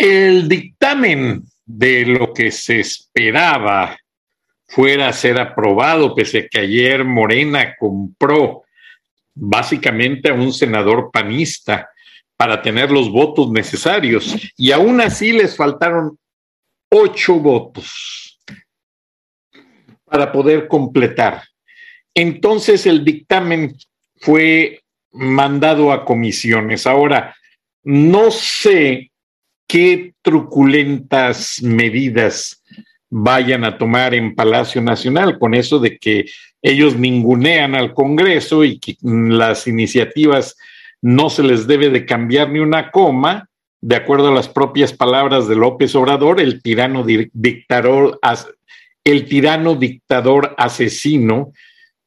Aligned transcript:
El 0.00 0.48
dictamen 0.48 1.42
de 1.66 2.06
lo 2.06 2.32
que 2.32 2.52
se 2.52 2.78
esperaba 2.78 3.98
fuera 4.68 5.08
a 5.08 5.12
ser 5.12 5.40
aprobado, 5.40 6.14
pese 6.14 6.38
a 6.38 6.48
que 6.48 6.60
ayer 6.60 7.04
Morena 7.04 7.74
compró 7.76 8.62
básicamente 9.34 10.28
a 10.28 10.34
un 10.34 10.52
senador 10.52 11.10
panista 11.12 11.90
para 12.36 12.62
tener 12.62 12.92
los 12.92 13.10
votos 13.10 13.50
necesarios 13.50 14.36
y 14.56 14.70
aún 14.70 15.00
así 15.00 15.32
les 15.32 15.56
faltaron 15.56 16.16
ocho 16.90 17.40
votos 17.40 18.38
para 20.04 20.30
poder 20.30 20.68
completar. 20.68 21.42
Entonces 22.14 22.86
el 22.86 23.04
dictamen 23.04 23.74
fue 24.14 24.80
mandado 25.10 25.90
a 25.90 26.04
comisiones. 26.04 26.86
Ahora, 26.86 27.34
no 27.82 28.30
sé 28.30 29.10
qué 29.68 30.14
truculentas 30.22 31.62
medidas 31.62 32.64
vayan 33.10 33.64
a 33.64 33.78
tomar 33.78 34.14
en 34.14 34.34
Palacio 34.34 34.80
Nacional 34.80 35.38
con 35.38 35.54
eso 35.54 35.78
de 35.78 35.98
que 35.98 36.26
ellos 36.62 36.96
ningunean 36.96 37.74
al 37.74 37.94
Congreso 37.94 38.64
y 38.64 38.78
que 38.78 38.96
las 39.02 39.68
iniciativas 39.68 40.56
no 41.00 41.30
se 41.30 41.42
les 41.42 41.66
debe 41.66 41.90
de 41.90 42.04
cambiar 42.04 42.50
ni 42.50 42.58
una 42.58 42.90
coma, 42.90 43.48
de 43.80 43.94
acuerdo 43.94 44.28
a 44.28 44.34
las 44.34 44.48
propias 44.48 44.92
palabras 44.92 45.46
de 45.46 45.54
López 45.54 45.94
Obrador, 45.94 46.40
el 46.40 46.60
tirano 46.62 47.04
dictador, 47.04 48.18
el 49.04 49.24
tirano 49.26 49.76
dictador 49.76 50.54
asesino 50.58 51.52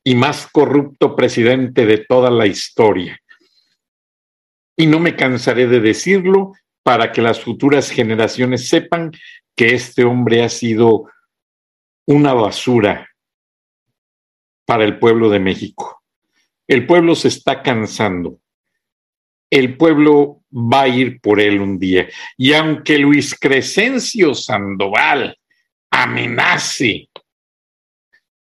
y 0.03 0.15
más 0.15 0.47
corrupto 0.51 1.15
presidente 1.15 1.85
de 1.85 1.99
toda 1.99 2.29
la 2.29 2.47
historia. 2.47 3.17
Y 4.75 4.87
no 4.87 4.99
me 4.99 5.15
cansaré 5.15 5.67
de 5.67 5.79
decirlo, 5.79 6.53
para 6.83 7.11
que 7.11 7.21
las 7.21 7.39
futuras 7.39 7.89
generaciones 7.89 8.67
sepan 8.67 9.11
que 9.55 9.73
este 9.73 10.03
hombre 10.03 10.43
ha 10.43 10.49
sido 10.49 11.09
una 12.07 12.33
basura 12.33 13.09
para 14.65 14.83
el 14.83 14.97
pueblo 14.99 15.29
de 15.29 15.39
México. 15.39 16.03
El 16.67 16.85
pueblo 16.85 17.15
se 17.15 17.27
está 17.27 17.61
cansando. 17.61 18.39
El 19.49 19.77
pueblo 19.77 20.43
va 20.51 20.83
a 20.83 20.87
ir 20.87 21.19
por 21.19 21.39
él 21.39 21.59
un 21.59 21.77
día. 21.77 22.07
Y 22.37 22.53
aunque 22.53 22.97
Luis 22.97 23.37
Crescencio 23.37 24.33
Sandoval 24.33 25.37
amenace 25.91 27.09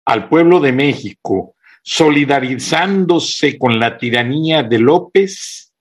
al 0.05 0.29
pueblo 0.29 0.59
de 0.59 0.71
México 0.71 1.55
solidarizándose 1.83 3.59
con 3.59 3.79
la 3.79 3.97
tiranía 3.97 4.63
de 4.63 4.79
López, 4.79 5.73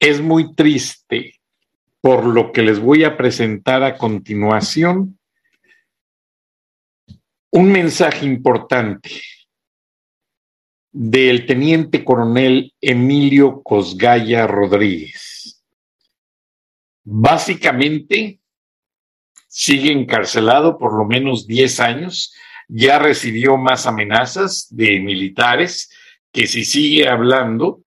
es 0.00 0.20
muy 0.20 0.54
triste 0.54 1.40
por 2.04 2.26
lo 2.26 2.52
que 2.52 2.60
les 2.60 2.80
voy 2.80 3.02
a 3.02 3.16
presentar 3.16 3.82
a 3.82 3.96
continuación 3.96 5.18
un 7.50 7.72
mensaje 7.72 8.26
importante 8.26 9.22
del 10.92 11.46
teniente 11.46 12.04
coronel 12.04 12.74
Emilio 12.78 13.62
Cosgaya 13.62 14.46
Rodríguez. 14.46 15.64
Básicamente, 17.04 18.38
sigue 19.48 19.90
encarcelado 19.90 20.76
por 20.76 20.98
lo 20.98 21.06
menos 21.06 21.46
10 21.46 21.80
años, 21.80 22.34
ya 22.68 22.98
recibió 22.98 23.56
más 23.56 23.86
amenazas 23.86 24.66
de 24.68 25.00
militares 25.00 25.90
que 26.30 26.46
si 26.46 26.66
sigue 26.66 27.08
hablando 27.08 27.83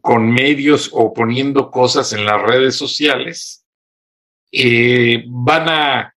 con 0.00 0.30
medios 0.32 0.90
o 0.92 1.12
poniendo 1.12 1.70
cosas 1.70 2.12
en 2.12 2.24
las 2.24 2.40
redes 2.40 2.76
sociales, 2.76 3.66
eh, 4.50 5.24
van 5.26 5.68
a, 5.68 6.14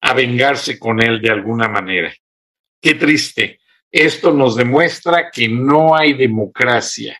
a 0.00 0.14
vengarse 0.14 0.78
con 0.78 1.02
él 1.02 1.20
de 1.20 1.30
alguna 1.30 1.68
manera. 1.68 2.14
Qué 2.80 2.94
triste. 2.94 3.60
Esto 3.90 4.32
nos 4.32 4.56
demuestra 4.56 5.30
que 5.30 5.48
no 5.48 5.96
hay 5.96 6.12
democracia, 6.12 7.18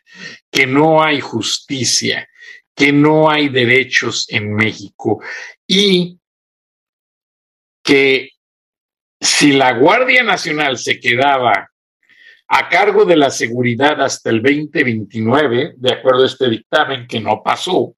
que 0.50 0.66
no 0.66 1.02
hay 1.02 1.20
justicia, 1.20 2.28
que 2.74 2.92
no 2.92 3.30
hay 3.30 3.48
derechos 3.48 4.26
en 4.28 4.54
México 4.54 5.22
y 5.66 6.20
que 7.82 8.30
si 9.18 9.52
la 9.52 9.72
Guardia 9.72 10.22
Nacional 10.22 10.76
se 10.76 11.00
quedaba 11.00 11.70
a 12.48 12.68
cargo 12.68 13.04
de 13.04 13.16
la 13.16 13.30
seguridad 13.30 14.00
hasta 14.00 14.30
el 14.30 14.42
2029, 14.42 15.74
de 15.76 15.92
acuerdo 15.92 16.22
a 16.22 16.26
este 16.26 16.48
dictamen 16.48 17.06
que 17.06 17.20
no 17.20 17.42
pasó. 17.42 17.96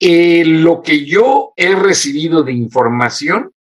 Eh, 0.00 0.44
lo 0.44 0.82
que 0.82 1.04
yo 1.04 1.52
he 1.56 1.74
recibido 1.76 2.42
de 2.42 2.52
información 2.52 3.52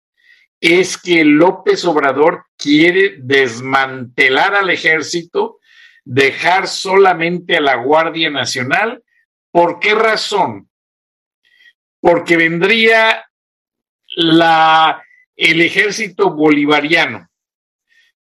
es 0.59 0.97
que 0.97 1.25
López 1.25 1.85
Obrador 1.85 2.47
quiere 2.57 3.17
desmantelar 3.19 4.55
al 4.55 4.71
ejército, 4.71 5.59
dejar 6.05 6.69
solamente 6.69 7.59
a 7.59 7.61
la 7.61 7.77
Guardia 7.77 8.31
Nacional. 8.31 9.03
¿Por 9.51 9.79
qué 9.81 9.95
razón? 9.95 10.71
Porque 12.01 12.39
vendría 12.39 13.27
la, 14.17 15.03
el 15.37 15.61
ejército 15.61 16.31
bolivariano 16.31 17.30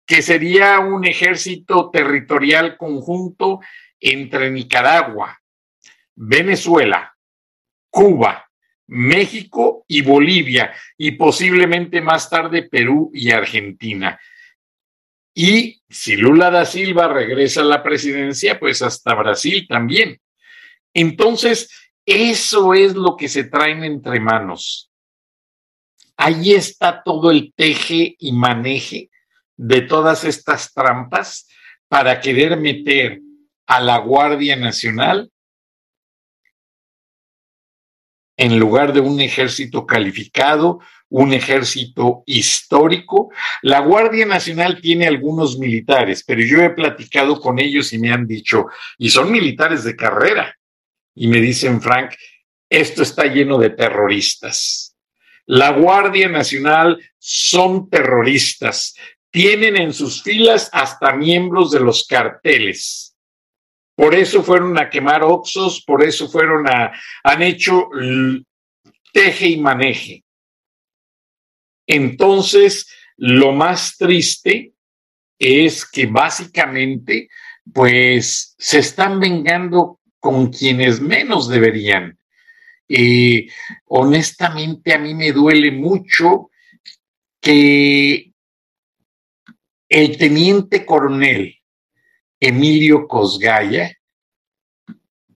que 0.05 0.21
sería 0.21 0.79
un 0.79 1.05
ejército 1.05 1.89
territorial 1.89 2.77
conjunto 2.77 3.59
entre 3.99 4.51
Nicaragua, 4.51 5.41
Venezuela, 6.15 7.15
Cuba, 7.89 8.49
México 8.87 9.83
y 9.87 10.01
Bolivia, 10.01 10.73
y 10.97 11.11
posiblemente 11.11 12.01
más 12.01 12.29
tarde 12.29 12.63
Perú 12.63 13.09
y 13.13 13.31
Argentina. 13.31 14.19
Y 15.33 15.81
si 15.89 16.15
Lula 16.15 16.51
da 16.51 16.65
Silva 16.65 17.07
regresa 17.07 17.61
a 17.61 17.65
la 17.65 17.83
presidencia, 17.83 18.59
pues 18.59 18.81
hasta 18.81 19.15
Brasil 19.15 19.65
también. 19.67 20.21
Entonces, 20.93 21.69
eso 22.05 22.73
es 22.73 22.95
lo 22.95 23.17
que 23.17 23.27
se 23.27 23.45
traen 23.45 23.83
entre 23.83 24.19
manos. 24.19 24.91
Ahí 26.15 26.53
está 26.53 27.01
todo 27.03 27.31
el 27.31 27.53
teje 27.53 28.15
y 28.19 28.31
maneje 28.31 29.09
de 29.57 29.81
todas 29.81 30.23
estas 30.23 30.73
trampas 30.73 31.47
para 31.87 32.19
querer 32.19 32.57
meter 32.57 33.21
a 33.67 33.79
la 33.79 33.97
Guardia 33.97 34.55
Nacional 34.55 35.31
en 38.37 38.59
lugar 38.59 38.93
de 38.93 38.99
un 38.99 39.21
ejército 39.21 39.85
calificado, 39.85 40.79
un 41.09 41.33
ejército 41.33 42.23
histórico. 42.25 43.31
La 43.61 43.79
Guardia 43.79 44.25
Nacional 44.25 44.81
tiene 44.81 45.07
algunos 45.07 45.57
militares, 45.57 46.23
pero 46.25 46.41
yo 46.41 46.61
he 46.61 46.71
platicado 46.71 47.39
con 47.39 47.59
ellos 47.59 47.93
y 47.93 47.99
me 47.99 48.11
han 48.11 48.27
dicho, 48.27 48.65
y 48.97 49.09
son 49.09 49.31
militares 49.31 49.83
de 49.83 49.95
carrera, 49.95 50.53
y 51.15 51.27
me 51.27 51.39
dicen, 51.39 51.81
Frank, 51.81 52.13
esto 52.69 53.03
está 53.03 53.25
lleno 53.25 53.57
de 53.57 53.69
terroristas. 53.69 54.97
La 55.45 55.71
Guardia 55.71 56.27
Nacional 56.27 56.99
son 57.17 57.89
terroristas, 57.89 58.95
tienen 59.35 59.75
en 59.75 59.93
sus 59.93 60.23
filas 60.23 60.69
hasta 60.71 61.11
miembros 61.11 61.71
de 61.71 61.81
los 61.81 62.07
carteles. 62.07 63.17
Por 63.93 64.15
eso 64.15 64.41
fueron 64.41 64.79
a 64.79 64.89
quemar 64.89 65.23
oxos, 65.23 65.83
por 65.85 66.01
eso 66.03 66.29
fueron 66.29 66.65
a, 66.69 66.93
han 67.21 67.41
hecho 67.41 67.89
teje 69.11 69.47
y 69.49 69.57
maneje. 69.57 70.23
Entonces, 71.85 72.89
lo 73.17 73.51
más 73.51 73.97
triste 73.97 74.71
es 75.37 75.85
que 75.85 76.05
básicamente, 76.05 77.27
pues, 77.73 78.55
se 78.57 78.79
están 78.79 79.19
vengando 79.19 79.99
con 80.17 80.49
quienes 80.49 81.01
menos 81.01 81.49
deberían. 81.49 82.17
Eh, 82.87 83.49
honestamente, 83.87 84.93
a 84.93 84.97
mí 84.97 85.13
me 85.13 85.33
duele 85.33 85.71
mucho 85.71 86.51
que 87.41 88.31
el 89.95 90.17
teniente 90.17 90.85
coronel 90.85 91.55
Emilio 92.37 93.07
Cosgaya 93.07 93.97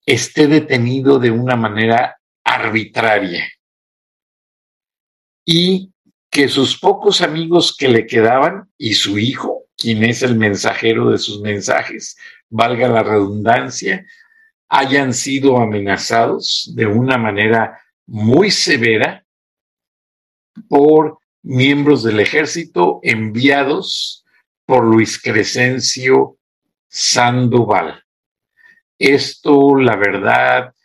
esté 0.06 0.48
detenido 0.48 1.18
de 1.18 1.32
una 1.32 1.56
manera 1.56 2.20
arbitraria 2.44 3.50
y 5.46 5.94
que 6.30 6.50
sus 6.50 6.78
pocos 6.78 7.22
amigos 7.22 7.74
que 7.74 7.88
le 7.88 8.06
quedaban 8.06 8.70
y 8.78 8.96
su 8.96 9.18
hijo, 9.18 9.64
quien 9.78 10.04
es 10.04 10.24
el 10.24 10.36
mensajero 10.36 11.10
de 11.10 11.20
sus 11.20 11.40
mensajes, 11.40 12.18
valga 12.50 12.90
la 12.90 13.02
redundancia, 13.02 14.06
hayan 14.68 15.14
sido 15.14 15.56
amenazados 15.56 16.74
de 16.76 16.86
una 16.86 17.18
manera 17.18 17.80
muy 18.06 18.52
severa 18.52 19.26
por 20.68 21.18
miembros 21.44 22.04
del 22.04 22.20
ejército 22.20 23.00
enviados 23.04 24.19
por 24.70 24.86
Luis 24.86 25.20
Crescencio 25.20 26.38
Sandoval. 26.88 28.04
Esto, 29.00 29.76
la 29.76 29.96
verdad, 29.96 30.76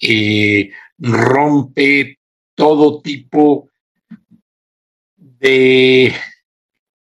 eh, 0.00 0.70
rompe 0.96 2.20
todo 2.54 3.02
tipo 3.02 3.68
de 5.16 6.14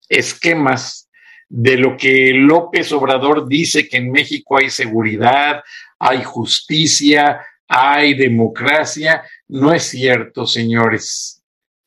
esquemas 0.07 1.09
de 1.49 1.77
lo 1.77 1.97
que 1.97 2.29
López 2.35 2.91
Obrador 2.91 3.47
dice 3.47 3.89
que 3.89 3.97
en 3.97 4.11
México 4.11 4.59
hay 4.59 4.69
seguridad, 4.69 5.63
hay 5.97 6.23
justicia, 6.23 7.43
hay 7.67 8.13
democracia. 8.13 9.23
No 9.47 9.73
es 9.73 9.85
cierto, 9.85 10.45
señores. 10.45 11.43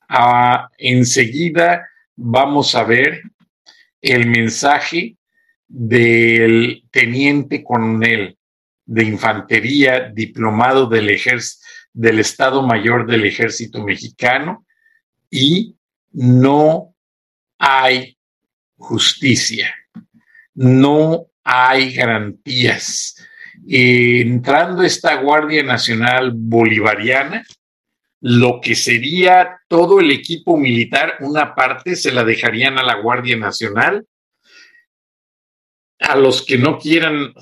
Ah, 0.08 0.68
enseguida 0.78 1.88
vamos 2.16 2.74
a 2.74 2.82
ver 2.82 3.22
el 4.06 4.26
mensaje 4.26 5.16
del 5.68 6.84
teniente 6.90 7.62
coronel 7.62 8.38
de 8.84 9.04
infantería 9.04 10.10
diplomado 10.10 10.86
del, 10.86 11.10
del 11.92 12.18
Estado 12.20 12.62
Mayor 12.62 13.06
del 13.06 13.24
Ejército 13.24 13.82
Mexicano 13.82 14.64
y 15.30 15.76
no 16.12 16.94
hay 17.58 18.16
justicia, 18.76 19.74
no 20.54 21.26
hay 21.42 21.94
garantías. 21.94 23.16
entrando 23.68 24.82
esta 24.82 25.16
Guardia 25.16 25.62
Nacional 25.62 26.32
Bolivariana, 26.34 27.44
lo 28.28 28.60
que 28.60 28.74
sería 28.74 29.60
todo 29.68 30.00
el 30.00 30.10
equipo 30.10 30.56
militar, 30.56 31.14
una 31.20 31.54
parte 31.54 31.94
se 31.94 32.10
la 32.10 32.24
dejarían 32.24 32.76
a 32.76 32.82
la 32.82 32.96
Guardia 32.96 33.36
Nacional, 33.36 34.04
a 36.00 36.16
los 36.16 36.44
que 36.44 36.58
no 36.58 36.76
quieran, 36.76 37.32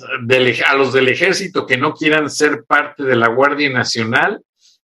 a 0.67 0.75
los 0.77 0.93
del 0.93 1.09
ejército 1.09 1.65
que 1.65 1.79
no 1.79 1.95
quieran 1.95 2.29
ser 2.29 2.65
parte 2.69 3.03
de 3.03 3.17
la 3.17 3.29
Guardia 3.29 3.71
Nacional, 3.71 4.43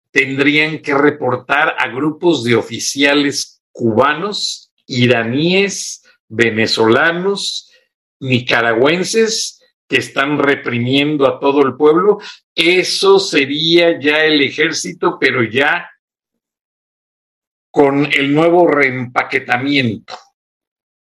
tendrían 0.09 0.79
que 0.79 0.93
reportar 0.93 1.75
a 1.77 1.89
grupos 1.89 2.45
de 2.45 2.55
oficiales 2.55 3.61
cubanos, 3.73 4.71
iraníes, 4.85 6.03
venezolanos, 6.29 7.73
nicaragüenses 8.21 9.58
que 9.89 9.97
están 9.97 10.37
reprimiendo 10.37 11.27
a 11.27 11.39
todo 11.39 11.65
el 11.65 11.75
pueblo. 11.75 12.19
Eso 12.53 13.19
sería 13.19 13.99
ya 13.99 14.23
el 14.23 14.39
ejército, 14.41 15.17
pero 15.19 15.43
ya 15.43 15.89
con 17.71 18.05
el 18.05 18.33
nuevo 18.33 18.67
reempaquetamiento. 18.67 20.15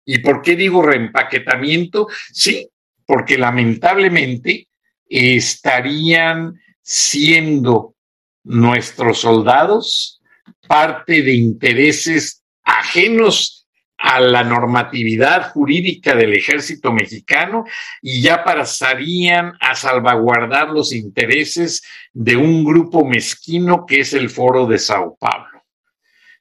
¿Y 0.05 0.19
por 0.19 0.41
qué 0.41 0.57
digo 0.57 0.81
reempaquetamiento? 0.81 2.09
Sí, 2.33 2.69
porque 3.05 3.37
lamentablemente 3.37 4.67
estarían 5.05 6.59
siendo 6.81 7.95
nuestros 8.43 9.19
soldados 9.19 10.21
parte 10.67 11.21
de 11.21 11.35
intereses 11.35 12.43
ajenos 12.63 13.62
a 14.05 14.19
la 14.19 14.43
normatividad 14.43 15.53
jurídica 15.53 16.13
del 16.13 16.33
ejército 16.33 16.91
mexicano 16.91 17.63
y 18.01 18.21
ya 18.21 18.43
pasarían 18.43 19.53
a 19.61 19.75
salvaguardar 19.75 20.71
los 20.71 20.91
intereses 20.91 21.81
de 22.11 22.35
un 22.35 22.65
grupo 22.65 23.05
mezquino 23.05 23.85
que 23.85 24.01
es 24.01 24.11
el 24.11 24.29
Foro 24.29 24.67
de 24.67 24.77
Sao 24.77 25.15
Paulo. 25.17 25.63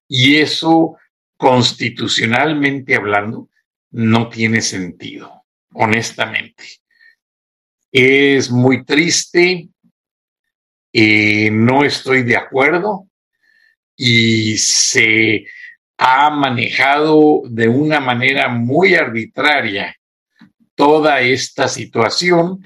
Y 0.09 0.39
eso, 0.39 0.97
constitucionalmente 1.37 2.97
hablando, 2.97 3.49
no 3.93 4.29
tiene 4.29 4.61
sentido, 4.61 5.45
honestamente. 5.73 6.65
Es 7.93 8.51
muy 8.51 8.85
triste, 8.85 9.69
eh, 10.93 11.49
no 11.53 11.85
estoy 11.85 12.25
de 12.25 12.37
acuerdo 12.39 13.07
y 13.97 14.59
se 14.59 15.47
ha 16.05 16.31
manejado 16.31 17.43
de 17.45 17.69
una 17.69 18.01
manera 18.01 18.49
muy 18.49 18.97
arbitraria 18.97 19.95
toda 20.75 21.21
esta 21.21 21.69
situación 21.69 22.61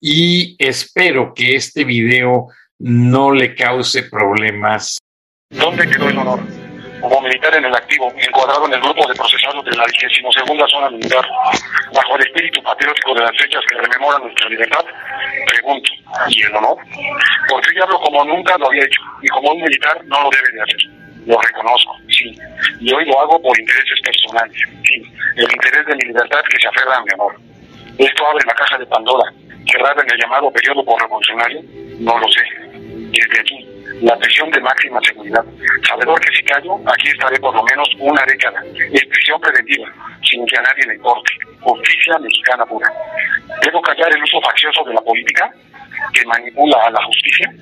y 0.00 0.56
espero 0.58 1.34
que 1.34 1.56
este 1.56 1.84
video 1.84 2.46
no 2.78 3.32
le 3.32 3.54
cause 3.54 4.04
problemas. 4.04 4.96
¿Dónde 5.50 5.86
quedó 5.90 6.08
el 6.08 6.16
honor? 6.16 6.40
Como 7.02 7.20
militar 7.20 7.54
en 7.54 7.66
el 7.66 7.74
activo, 7.74 8.10
encuadrado 8.16 8.64
en 8.66 8.72
el 8.72 8.80
grupo 8.80 9.06
de 9.06 9.14
procesados 9.14 9.62
de 9.62 9.76
la 9.76 9.84
22 9.84 10.70
zona 10.70 10.88
militar, 10.88 11.26
bajo 11.94 12.16
el 12.16 12.22
espíritu 12.22 12.62
patriótico 12.62 13.14
de 13.14 13.20
las 13.20 13.32
fechas 13.32 13.60
que 13.68 13.78
rememoran 13.78 14.22
nuestra 14.22 14.48
libertad, 14.48 14.84
pregunto, 15.46 15.90
¿y 16.28 16.42
el 16.44 16.56
honor? 16.56 16.78
Porque 17.46 17.70
yo 17.76 17.84
hablo 17.84 18.00
como 18.00 18.24
nunca 18.24 18.56
lo 18.56 18.68
había 18.68 18.84
hecho, 18.84 19.02
y 19.20 19.28
como 19.28 19.52
un 19.52 19.60
militar 19.60 20.02
no 20.06 20.22
lo 20.22 20.30
debe 20.30 20.50
de 20.52 20.62
hacer 20.62 20.99
lo 21.26 21.38
reconozco, 21.40 21.96
sí. 22.08 22.34
Y 22.80 22.92
hoy 22.92 23.04
lo 23.06 23.20
hago 23.20 23.40
por 23.40 23.58
intereses 23.58 24.00
personales, 24.02 24.56
sí. 24.84 25.02
El 25.36 25.44
interés 25.44 25.86
de 25.86 25.96
mi 25.96 26.04
libertad 26.04 26.40
que 26.48 26.60
se 26.60 26.68
aferra 26.68 26.96
a 26.96 27.02
mi 27.02 27.12
amor. 27.14 27.36
Esto 27.98 28.26
abre 28.26 28.44
la 28.46 28.54
caja 28.54 28.78
de 28.78 28.86
Pandora, 28.86 29.32
cerrada 29.70 30.02
en 30.02 30.12
el 30.12 30.20
llamado 30.20 30.50
periodo 30.50 30.84
por 30.84 31.00
revolucionario, 31.00 31.60
no 32.00 32.18
lo 32.18 32.26
sé. 32.28 32.42
Desde 33.12 33.40
aquí, 33.40 33.66
la 34.02 34.16
prisión 34.16 34.50
de 34.50 34.60
máxima 34.60 35.00
seguridad. 35.02 35.44
Sabedor 35.86 36.18
que 36.20 36.34
si 36.34 36.42
callo, 36.44 36.80
aquí 36.86 37.08
estaré 37.08 37.38
por 37.38 37.54
lo 37.54 37.62
menos 37.64 37.88
una 37.98 38.24
década, 38.24 38.62
en 38.64 39.08
prisión 39.08 39.40
preventiva, 39.40 39.88
sin 40.22 40.46
que 40.46 40.56
a 40.56 40.62
nadie 40.62 40.86
le 40.86 40.94
importe. 40.94 41.32
Justicia 41.60 42.18
mexicana 42.18 42.64
pura. 42.64 42.90
¿Debo 43.62 43.82
callar 43.82 44.08
el 44.14 44.22
uso 44.22 44.40
faccioso 44.40 44.84
de 44.84 44.94
la 44.94 45.00
política 45.02 45.52
que 46.14 46.24
manipula 46.24 46.78
a 46.86 46.90
la 46.90 47.04
justicia? 47.04 47.52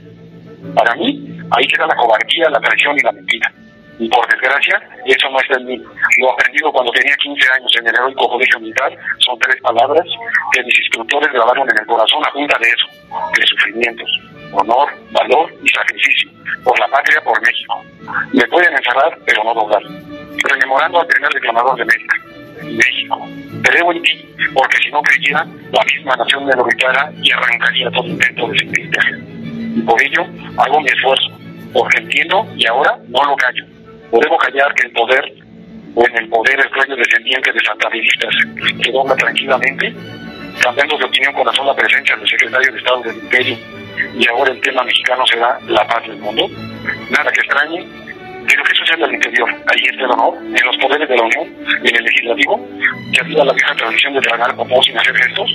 Para 0.75 0.95
mí, 0.95 1.28
ahí 1.51 1.67
queda 1.67 1.87
la 1.87 1.97
cobardía, 1.97 2.49
la 2.51 2.61
traición 2.61 2.97
y 2.99 3.03
la 3.03 3.13
mentira. 3.13 3.53
Y 3.99 4.09
por 4.09 4.25
desgracia, 4.29 4.81
eso 5.05 5.29
no 5.31 5.41
está 5.41 5.59
en 5.59 5.67
mí. 5.67 5.83
Lo 6.19 6.33
aprendido 6.33 6.71
cuando 6.71 6.93
tenía 6.93 7.17
15 7.17 7.53
años 7.53 7.73
en 7.81 7.89
el 7.89 7.95
heroico 7.95 8.29
colegio 8.29 8.61
militar 8.61 8.93
son 9.19 9.39
tres 9.41 9.61
palabras 9.61 10.07
que 10.53 10.63
mis 10.63 10.79
instructores 10.79 11.33
grabaron 11.33 11.69
en 11.69 11.79
el 11.81 11.87
corazón 11.87 12.23
a 12.25 12.33
punta 12.33 12.57
de 12.61 12.69
eso, 12.69 12.87
de 13.37 13.47
sufrimientos, 13.47 14.09
honor, 14.53 14.89
valor 15.11 15.53
y 15.65 15.69
sacrificio, 15.69 16.31
por 16.63 16.79
la 16.79 16.87
patria, 16.89 17.21
por 17.23 17.41
México. 17.43 17.83
Me 18.33 18.47
pueden 18.47 18.73
encerrar, 18.73 19.19
pero 19.27 19.43
no 19.43 19.55
doblar. 19.55 19.83
Rememorando 19.83 21.01
al 21.01 21.07
primer 21.09 21.33
declamador 21.33 21.77
de 21.77 21.85
México. 21.85 22.15
México, 22.63 23.29
creo 23.63 23.93
en 23.93 24.03
ti, 24.03 24.35
porque 24.55 24.79
si 24.79 24.91
no 24.91 25.03
creyera, 25.03 25.45
la 25.73 25.85
misma 25.85 26.17
nación 26.17 26.45
me 26.45 26.53
lo 26.55 26.67
y 27.23 27.33
arrancaría 27.33 27.91
todo 27.91 28.07
intento 28.07 28.49
de 28.49 28.59
sentirte. 28.59 28.99
Y 29.77 29.81
por 29.83 30.01
ello 30.03 30.27
hago 30.57 30.81
mi 30.81 30.89
esfuerzo, 30.89 31.38
porque 31.73 32.03
entiendo 32.03 32.47
y 32.57 32.67
ahora 32.67 32.99
no 33.09 33.23
lo 33.25 33.37
callo. 33.37 33.65
Podemos 34.11 34.39
callar 34.43 34.75
que 34.75 34.87
el 34.87 34.93
poder, 34.93 35.33
o 35.95 36.07
en 36.07 36.17
el 36.17 36.29
poder 36.29 36.61
el 36.61 36.71
sueño 36.71 36.97
descendiente 36.97 37.53
de 37.53 37.61
santaministas, 37.61 38.35
se 38.83 38.93
dobla 38.93 39.15
tranquilamente, 39.17 39.95
cambiando 40.63 40.97
de 40.97 41.05
opinión 41.05 41.33
con 41.35 41.47
la 41.47 41.53
sola 41.53 41.75
presencia 41.75 42.17
del 42.17 42.29
secretario 42.29 42.73
de 42.73 42.79
Estado 42.79 43.03
del 43.03 43.17
Imperio, 43.17 43.57
y 44.15 44.29
ahora 44.29 44.53
el 44.53 44.61
tema 44.61 44.83
mexicano 44.83 45.27
será 45.27 45.59
la 45.69 45.87
paz 45.87 46.07
del 46.07 46.19
mundo. 46.19 46.49
Nada 47.11 47.31
que 47.31 47.41
extrañe, 47.41 47.87
pero 48.49 48.63
que 48.65 48.75
sucede 48.75 49.05
al 49.05 49.13
interior. 49.13 49.49
Ahí 49.51 49.83
está 49.91 50.05
el 50.05 50.11
honor, 50.11 50.35
en 50.39 50.67
los 50.67 50.77
poderes 50.79 51.09
de 51.09 51.17
la 51.17 51.23
Unión, 51.23 51.49
en 51.85 51.97
el 51.97 52.05
legislativo, 52.05 52.67
que 53.13 53.25
ayuda 53.25 53.43
a 53.43 53.47
la 53.47 53.53
vieja 53.53 53.75
tradición 53.75 54.15
de 54.15 54.21
tragar 54.21 54.55
como 54.57 54.83
sin 54.83 54.97
hacer 54.99 55.15
gestos, 55.17 55.51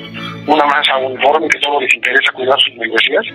una 0.46 0.65
masa 0.65 0.98
uniforme 0.98 1.48
que 1.50 1.60
solo 1.60 1.79
les 1.79 1.93
interesa 1.93 2.32
cuidar 2.34 2.60
sus 2.60 2.75
membresías, 2.75 3.25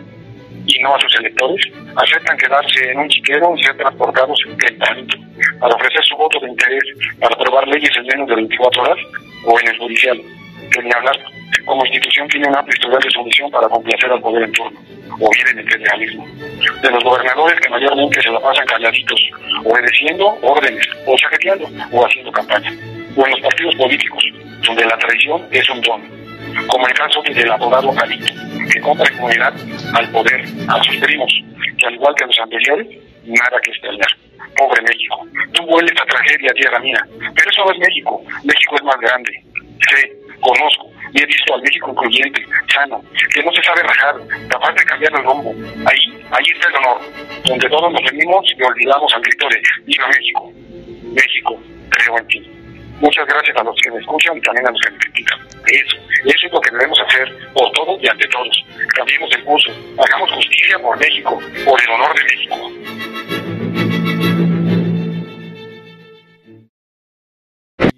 y 0.68 0.82
no 0.82 0.94
a 0.94 1.00
sus 1.00 1.14
electores, 1.18 1.60
aceptan 1.96 2.36
quedarse 2.36 2.92
en 2.92 2.98
un 2.98 3.08
chiquero 3.08 3.54
y 3.56 3.64
ser 3.64 3.76
transportados 3.76 4.38
en 4.46 4.78
talento 4.78 5.16
para 5.58 5.74
ofrecer 5.74 6.04
su 6.04 6.16
voto 6.16 6.38
de 6.40 6.48
interés 6.48 6.84
para 7.18 7.34
aprobar 7.34 7.66
leyes 7.68 7.90
en 7.96 8.06
menos 8.06 8.28
de 8.28 8.34
24 8.36 8.82
horas, 8.82 8.98
o 9.44 9.58
en 9.60 9.68
el 9.68 9.78
judicial, 9.78 10.20
que 10.70 10.82
ni 10.82 10.90
hablar, 10.92 11.16
como 11.64 11.84
institución 11.84 12.28
tiene 12.28 12.48
una 12.48 12.64
historial 12.68 13.00
de 13.00 13.10
sumisión 13.10 13.50
para 13.50 13.68
complacer 13.68 14.10
al 14.12 14.20
poder 14.20 14.42
en 14.44 14.52
turno, 14.52 14.78
o 15.20 15.30
bien 15.30 15.48
en 15.52 15.58
el 15.58 15.70
federalismo. 15.70 16.26
De 16.82 16.90
los 16.90 17.02
gobernadores 17.02 17.60
que 17.60 17.70
mayormente 17.70 18.20
se 18.20 18.30
la 18.30 18.40
pasan 18.40 18.66
calladitos, 18.66 19.20
obedeciendo 19.64 20.38
órdenes, 20.42 20.86
o 21.06 21.16
chaqueteando, 21.16 21.68
o 21.92 22.06
haciendo 22.06 22.32
campaña. 22.32 22.72
O 23.16 23.24
en 23.24 23.30
los 23.32 23.40
partidos 23.40 23.74
políticos, 23.76 24.24
donde 24.66 24.84
la 24.84 24.98
traición 24.98 25.46
es 25.50 25.68
un 25.70 25.80
don, 25.80 26.02
como 26.68 26.86
el 26.86 26.94
caso 26.94 27.22
del 27.22 27.50
abogado 27.50 27.94
Calito, 27.94 28.47
que 28.68 28.80
compra 28.80 29.12
inmunidad 29.12 29.54
al 29.94 30.10
poder, 30.10 30.44
a 30.68 30.82
sus 30.82 30.96
primos, 30.96 31.32
que 31.78 31.86
al 31.86 31.94
igual 31.94 32.14
que 32.14 32.26
los 32.26 32.38
anteriores, 32.38 32.86
nada 33.24 33.60
que 33.62 33.70
extrañar. 33.70 34.08
Pobre 34.56 34.82
México, 34.82 35.26
tú 35.52 35.66
vuelves 35.66 36.00
a 36.00 36.04
tragedia, 36.04 36.52
tierra 36.54 36.78
mía, 36.80 37.00
pero 37.34 37.50
eso 37.50 37.64
no 37.64 37.72
es 37.72 37.78
México, 37.78 38.22
México 38.44 38.74
es 38.76 38.82
más 38.82 39.00
grande. 39.00 39.42
Sé, 39.88 40.12
conozco, 40.40 40.90
y 41.12 41.22
he 41.22 41.26
visto 41.26 41.54
al 41.54 41.62
México 41.62 41.90
incluyente, 41.90 42.44
sano, 42.72 43.02
que 43.32 43.42
no 43.42 43.52
se 43.52 43.62
sabe 43.62 43.82
rajar, 43.82 44.16
capaz 44.48 44.72
de 44.72 44.84
cambiar 44.84 45.12
el 45.14 45.24
rumbo. 45.24 45.54
Ahí, 45.86 46.24
ahí 46.30 46.44
está 46.54 46.68
el 46.68 46.76
honor, 46.76 47.00
donde 47.44 47.68
todos 47.68 47.92
nos 47.92 48.02
venimos 48.10 48.44
y 48.56 48.62
olvidamos 48.62 49.12
al 49.14 49.22
grito 49.22 49.48
de 49.48 49.62
¡Viva 49.84 50.08
México! 50.08 50.52
México, 51.14 51.60
creo 51.90 52.18
en 52.18 52.26
ti. 52.26 52.57
Muchas 53.00 53.26
gracias 53.26 53.56
a 53.56 53.62
los 53.62 53.76
que 53.82 53.90
me 53.92 53.98
escuchan 53.98 54.36
y 54.36 54.40
también 54.40 54.66
a 54.66 54.70
los 54.70 54.80
que 54.80 54.90
me 54.90 54.98
critican. 54.98 55.38
Eso, 55.66 55.96
eso 56.24 56.46
es 56.46 56.52
lo 56.52 56.60
que 56.60 56.70
debemos 56.72 56.98
hacer 57.00 57.52
por 57.54 57.70
todos 57.72 58.02
y 58.02 58.08
ante 58.08 58.26
todos. 58.28 58.64
Cambiemos 58.96 59.30
el 59.36 59.44
curso, 59.44 59.70
hagamos 59.98 60.32
justicia 60.32 60.78
por 60.80 60.98
México, 60.98 61.38
por 61.64 61.80
el 61.80 61.90
honor 61.90 62.16
de 62.16 62.24
México. 62.24 62.72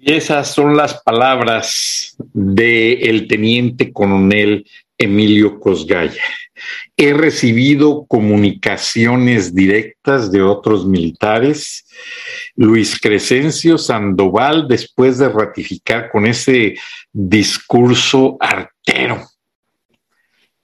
Y 0.03 0.13
esas 0.13 0.53
son 0.53 0.75
las 0.77 1.01
palabras 1.03 2.15
del 2.33 3.27
teniente 3.27 3.91
coronel 3.91 4.65
Emilio 4.97 5.59
Cosgaya. 5.59 6.23
He 6.97 7.13
recibido 7.13 8.05
comunicaciones 8.07 9.53
directas 9.53 10.31
de 10.31 10.41
otros 10.41 10.85
militares. 10.85 11.85
Luis 12.55 12.99
Crescencio 12.99 13.77
Sandoval, 13.77 14.67
después 14.67 15.17
de 15.17 15.29
ratificar 15.29 16.09
con 16.11 16.25
ese 16.25 16.75
discurso 17.11 18.37
artero, 18.39 19.27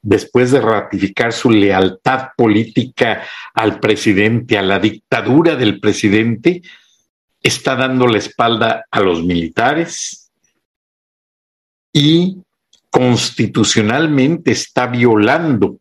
después 0.01 0.51
de 0.51 0.61
ratificar 0.61 1.33
su 1.33 1.49
lealtad 1.49 2.29
política 2.37 3.23
al 3.53 3.79
presidente, 3.79 4.57
a 4.57 4.61
la 4.61 4.79
dictadura 4.79 5.55
del 5.55 5.79
presidente, 5.79 6.61
está 7.41 7.75
dando 7.75 8.07
la 8.07 8.17
espalda 8.17 8.85
a 8.91 8.99
los 8.99 9.23
militares 9.23 10.31
y 11.91 12.37
constitucionalmente 12.89 14.51
está 14.51 14.87
violando 14.87 15.79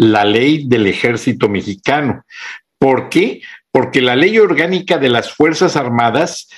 la 0.00 0.24
ley 0.24 0.66
del 0.66 0.86
ejército 0.86 1.50
mexicano. 1.50 2.24
¿Por 2.78 3.10
qué? 3.10 3.42
Porque 3.70 4.00
la 4.00 4.16
ley 4.16 4.38
orgánica 4.38 4.96
de 4.96 5.10
las 5.10 5.34
Fuerzas 5.34 5.76
Armadas 5.76 6.48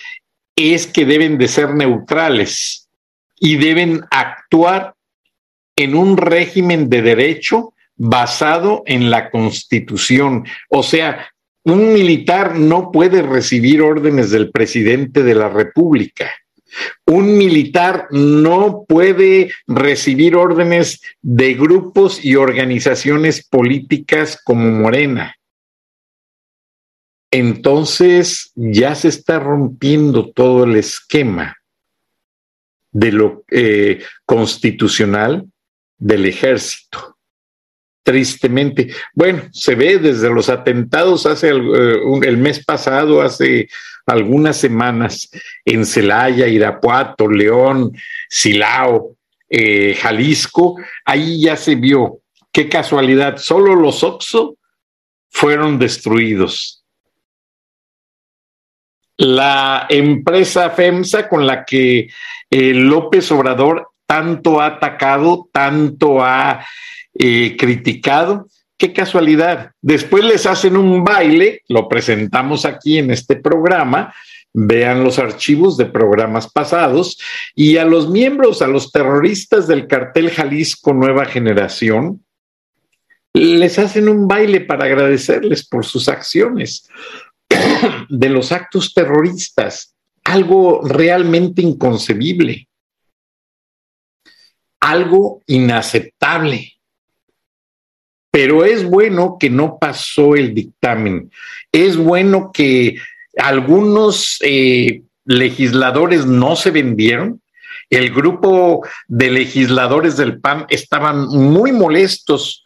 es 0.54 0.86
que 0.86 1.04
deben 1.04 1.38
de 1.38 1.48
ser 1.48 1.74
neutrales 1.74 2.88
y 3.40 3.56
deben 3.56 4.02
actuar 4.12 4.94
en 5.74 5.96
un 5.96 6.16
régimen 6.16 6.88
de 6.88 7.02
derecho 7.02 7.74
basado 7.96 8.84
en 8.86 9.10
la 9.10 9.28
constitución. 9.28 10.46
O 10.68 10.84
sea, 10.84 11.28
un 11.64 11.92
militar 11.92 12.54
no 12.54 12.92
puede 12.92 13.22
recibir 13.22 13.82
órdenes 13.82 14.30
del 14.30 14.52
presidente 14.52 15.24
de 15.24 15.34
la 15.34 15.48
República. 15.48 16.30
Un 17.06 17.36
militar 17.36 18.08
no 18.10 18.84
puede 18.88 19.50
recibir 19.66 20.36
órdenes 20.36 21.00
de 21.20 21.54
grupos 21.54 22.24
y 22.24 22.36
organizaciones 22.36 23.46
políticas 23.46 24.40
como 24.42 24.70
Morena. 24.70 25.36
Entonces 27.30 28.52
ya 28.54 28.94
se 28.94 29.08
está 29.08 29.38
rompiendo 29.38 30.30
todo 30.30 30.64
el 30.64 30.76
esquema 30.76 31.56
de 32.92 33.12
lo 33.12 33.44
eh, 33.50 34.02
constitucional 34.26 35.46
del 35.96 36.26
ejército. 36.26 37.11
Tristemente. 38.02 38.92
Bueno, 39.14 39.42
se 39.52 39.74
ve 39.74 39.98
desde 39.98 40.28
los 40.30 40.48
atentados 40.48 41.24
hace 41.26 41.50
el, 41.50 41.70
eh, 41.74 42.00
el 42.24 42.36
mes 42.36 42.64
pasado, 42.64 43.22
hace 43.22 43.68
algunas 44.06 44.56
semanas 44.56 45.30
en 45.64 45.86
Celaya, 45.86 46.48
Irapuato, 46.48 47.28
León, 47.28 47.92
Silao, 48.28 49.16
eh, 49.48 49.94
Jalisco, 50.00 50.76
ahí 51.04 51.42
ya 51.42 51.56
se 51.56 51.74
vio. 51.74 52.20
Qué 52.50 52.68
casualidad, 52.68 53.36
solo 53.36 53.74
los 53.74 54.02
Oxo 54.02 54.56
fueron 55.30 55.78
destruidos. 55.78 56.84
La 59.16 59.86
empresa 59.88 60.70
FEMSA 60.70 61.28
con 61.28 61.46
la 61.46 61.64
que 61.64 62.08
eh, 62.50 62.74
López 62.74 63.30
Obrador 63.30 63.90
tanto 64.06 64.60
ha 64.60 64.66
atacado, 64.66 65.48
tanto 65.52 66.22
ha 66.22 66.66
eh, 67.14 67.56
criticado, 67.58 68.48
qué 68.76 68.92
casualidad. 68.92 69.72
Después 69.80 70.24
les 70.24 70.46
hacen 70.46 70.76
un 70.76 71.04
baile, 71.04 71.62
lo 71.68 71.88
presentamos 71.88 72.64
aquí 72.64 72.98
en 72.98 73.10
este 73.10 73.36
programa, 73.36 74.14
vean 74.54 75.02
los 75.04 75.18
archivos 75.18 75.76
de 75.76 75.86
programas 75.86 76.50
pasados, 76.50 77.18
y 77.54 77.76
a 77.76 77.84
los 77.84 78.10
miembros, 78.10 78.62
a 78.62 78.66
los 78.66 78.92
terroristas 78.92 79.66
del 79.66 79.86
cartel 79.86 80.30
Jalisco 80.30 80.92
Nueva 80.92 81.24
Generación, 81.24 82.24
les 83.32 83.78
hacen 83.78 84.08
un 84.08 84.28
baile 84.28 84.60
para 84.60 84.84
agradecerles 84.84 85.66
por 85.66 85.86
sus 85.86 86.08
acciones 86.08 86.88
de 88.08 88.28
los 88.28 88.52
actos 88.52 88.92
terroristas, 88.92 89.94
algo 90.24 90.82
realmente 90.82 91.62
inconcebible, 91.62 92.68
algo 94.80 95.42
inaceptable. 95.46 96.72
Pero 98.32 98.64
es 98.64 98.84
bueno 98.84 99.36
que 99.38 99.50
no 99.50 99.78
pasó 99.78 100.34
el 100.34 100.54
dictamen. 100.54 101.30
Es 101.70 101.96
bueno 101.96 102.50
que 102.52 102.96
algunos 103.36 104.38
eh, 104.40 105.02
legisladores 105.24 106.26
no 106.26 106.56
se 106.56 106.70
vendieron. 106.72 107.40
El 107.90 108.10
grupo 108.10 108.84
de 109.06 109.30
legisladores 109.30 110.16
del 110.16 110.40
PAN 110.40 110.66
estaban 110.70 111.28
muy 111.28 111.72
molestos 111.72 112.64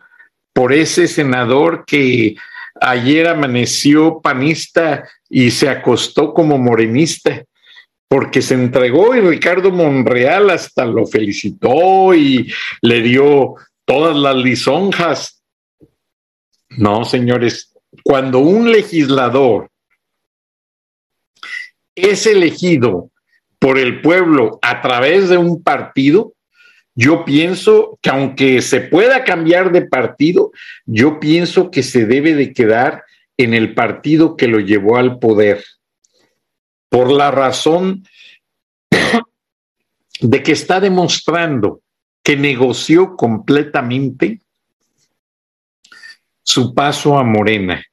por 0.54 0.72
ese 0.72 1.08
senador 1.08 1.84
que 1.84 2.36
ayer 2.80 3.26
amaneció 3.26 4.20
panista 4.20 5.04
y 5.28 5.50
se 5.50 5.68
acostó 5.68 6.32
como 6.32 6.58
morenista 6.58 7.44
porque 8.08 8.40
se 8.40 8.54
entregó 8.54 9.14
y 9.14 9.20
Ricardo 9.20 9.70
Monreal 9.70 10.50
hasta 10.50 10.86
lo 10.86 11.06
felicitó 11.06 12.14
y 12.14 12.52
le 12.82 13.02
dio 13.02 13.54
todas 13.84 14.16
las 14.16 14.36
lisonjas 14.36 15.35
no, 16.70 17.04
señores, 17.04 17.74
cuando 18.02 18.40
un 18.40 18.70
legislador 18.70 19.70
es 21.94 22.26
elegido 22.26 23.10
por 23.58 23.78
el 23.78 24.02
pueblo 24.02 24.58
a 24.62 24.82
través 24.82 25.28
de 25.28 25.38
un 25.38 25.62
partido, 25.62 26.34
yo 26.94 27.24
pienso 27.24 27.98
que 28.00 28.10
aunque 28.10 28.62
se 28.62 28.80
pueda 28.80 29.24
cambiar 29.24 29.70
de 29.72 29.82
partido, 29.82 30.50
yo 30.84 31.20
pienso 31.20 31.70
que 31.70 31.82
se 31.82 32.06
debe 32.06 32.34
de 32.34 32.52
quedar 32.52 33.04
en 33.36 33.54
el 33.54 33.74
partido 33.74 34.36
que 34.36 34.48
lo 34.48 34.60
llevó 34.60 34.96
al 34.96 35.18
poder, 35.18 35.62
por 36.88 37.10
la 37.10 37.30
razón 37.30 38.04
de 40.20 40.42
que 40.42 40.52
está 40.52 40.80
demostrando 40.80 41.82
que 42.22 42.36
negoció 42.36 43.14
completamente 43.14 44.40
su 46.46 46.74
paso 46.74 47.18
a 47.18 47.24
Morena, 47.24 47.84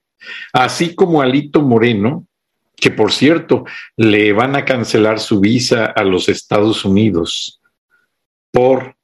así 0.54 0.94
como 0.94 1.22
Alito 1.22 1.64
Moreno, 1.64 2.28
que 2.76 2.92
por 2.92 3.12
cierto 3.12 3.66
le 3.98 4.32
van 4.32 4.56
a 4.56 4.64
cancelar 4.64 5.20
su 5.20 5.40
visa 5.40 5.86
a 5.86 6.04
los 6.04 6.30
Estados 6.30 6.86
Unidos 6.86 7.60
por 8.52 8.96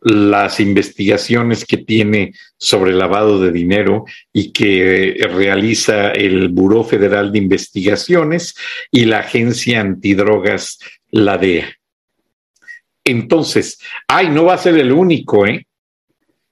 las 0.00 0.58
investigaciones 0.58 1.64
que 1.64 1.76
tiene 1.76 2.32
sobre 2.56 2.92
lavado 2.92 3.40
de 3.40 3.52
dinero 3.52 4.04
y 4.32 4.52
que 4.52 5.16
realiza 5.30 6.10
el 6.10 6.48
Buró 6.48 6.82
Federal 6.82 7.30
de 7.30 7.38
Investigaciones 7.38 8.56
y 8.90 9.04
la 9.04 9.20
Agencia 9.20 9.80
Antidrogas, 9.80 10.78
la 11.10 11.38
DEA. 11.38 11.72
Entonces, 13.04 13.78
ay, 14.08 14.28
no 14.30 14.44
va 14.44 14.54
a 14.54 14.58
ser 14.58 14.76
el 14.76 14.92
único, 14.92 15.46
¿eh? 15.46 15.67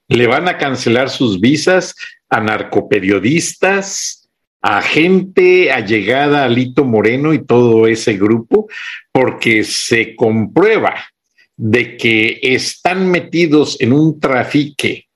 Le 0.09 0.27
van 0.27 0.49
a 0.49 0.59
cancelar 0.59 1.11
sus 1.11 1.41
visas 1.41 1.95
a 2.29 2.41
narcoperiodistas, 2.41 4.29
a 4.63 4.83
gente 4.83 5.71
allegada 5.71 6.45
a 6.45 6.49
Lito 6.49 6.85
Moreno 6.85 7.33
y 7.33 7.45
todo 7.45 7.87
ese 7.87 8.17
grupo, 8.17 8.69
porque 9.13 9.65
se 9.65 10.17
comprueba 10.17 10.95
de 11.57 11.97
que 11.97 12.41
están 12.43 13.11
metidos 13.11 13.81
en 13.81 13.93
un 13.93 14.21
trafique 14.21 15.07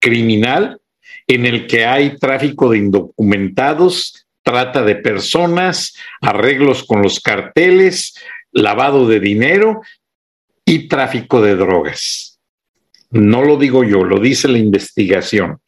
criminal 0.00 0.80
en 1.26 1.46
el 1.46 1.66
que 1.66 1.84
hay 1.86 2.16
tráfico 2.18 2.70
de 2.70 2.78
indocumentados, 2.78 4.26
trata 4.42 4.82
de 4.82 4.96
personas, 4.96 5.94
arreglos 6.20 6.84
con 6.84 7.02
los 7.02 7.20
carteles, 7.20 8.14
lavado 8.50 9.06
de 9.06 9.20
dinero 9.20 9.82
y 10.64 10.88
tráfico 10.88 11.42
de 11.42 11.54
drogas. 11.56 12.27
No 13.10 13.42
lo 13.42 13.56
digo 13.56 13.84
yo, 13.84 14.04
lo 14.04 14.20
dice 14.20 14.48
la 14.48 14.58
investigación. 14.58 15.60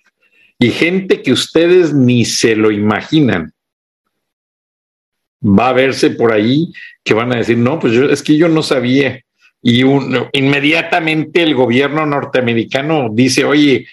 Y 0.59 0.70
gente 0.70 1.23
que 1.23 1.32
ustedes 1.32 1.94
ni 1.94 2.25
se 2.25 2.54
lo 2.54 2.70
imaginan. 2.70 3.52
Va 5.42 5.70
a 5.70 5.73
verse 5.73 6.11
por 6.11 6.32
ahí 6.32 6.70
que 7.02 7.14
van 7.14 7.32
a 7.32 7.37
decir, 7.37 7.56
no, 7.56 7.78
pues 7.78 7.94
yo, 7.94 8.11
es 8.11 8.23
que 8.23 8.37
yo 8.37 8.49
no 8.49 8.62
sabía. 8.62 9.23
Y 9.62 9.82
inmediatamente 10.32 11.42
el 11.42 11.54
gobierno 11.54 12.04
norteamericano 12.04 13.09
dice, 13.11 13.44
oye, 13.44 13.87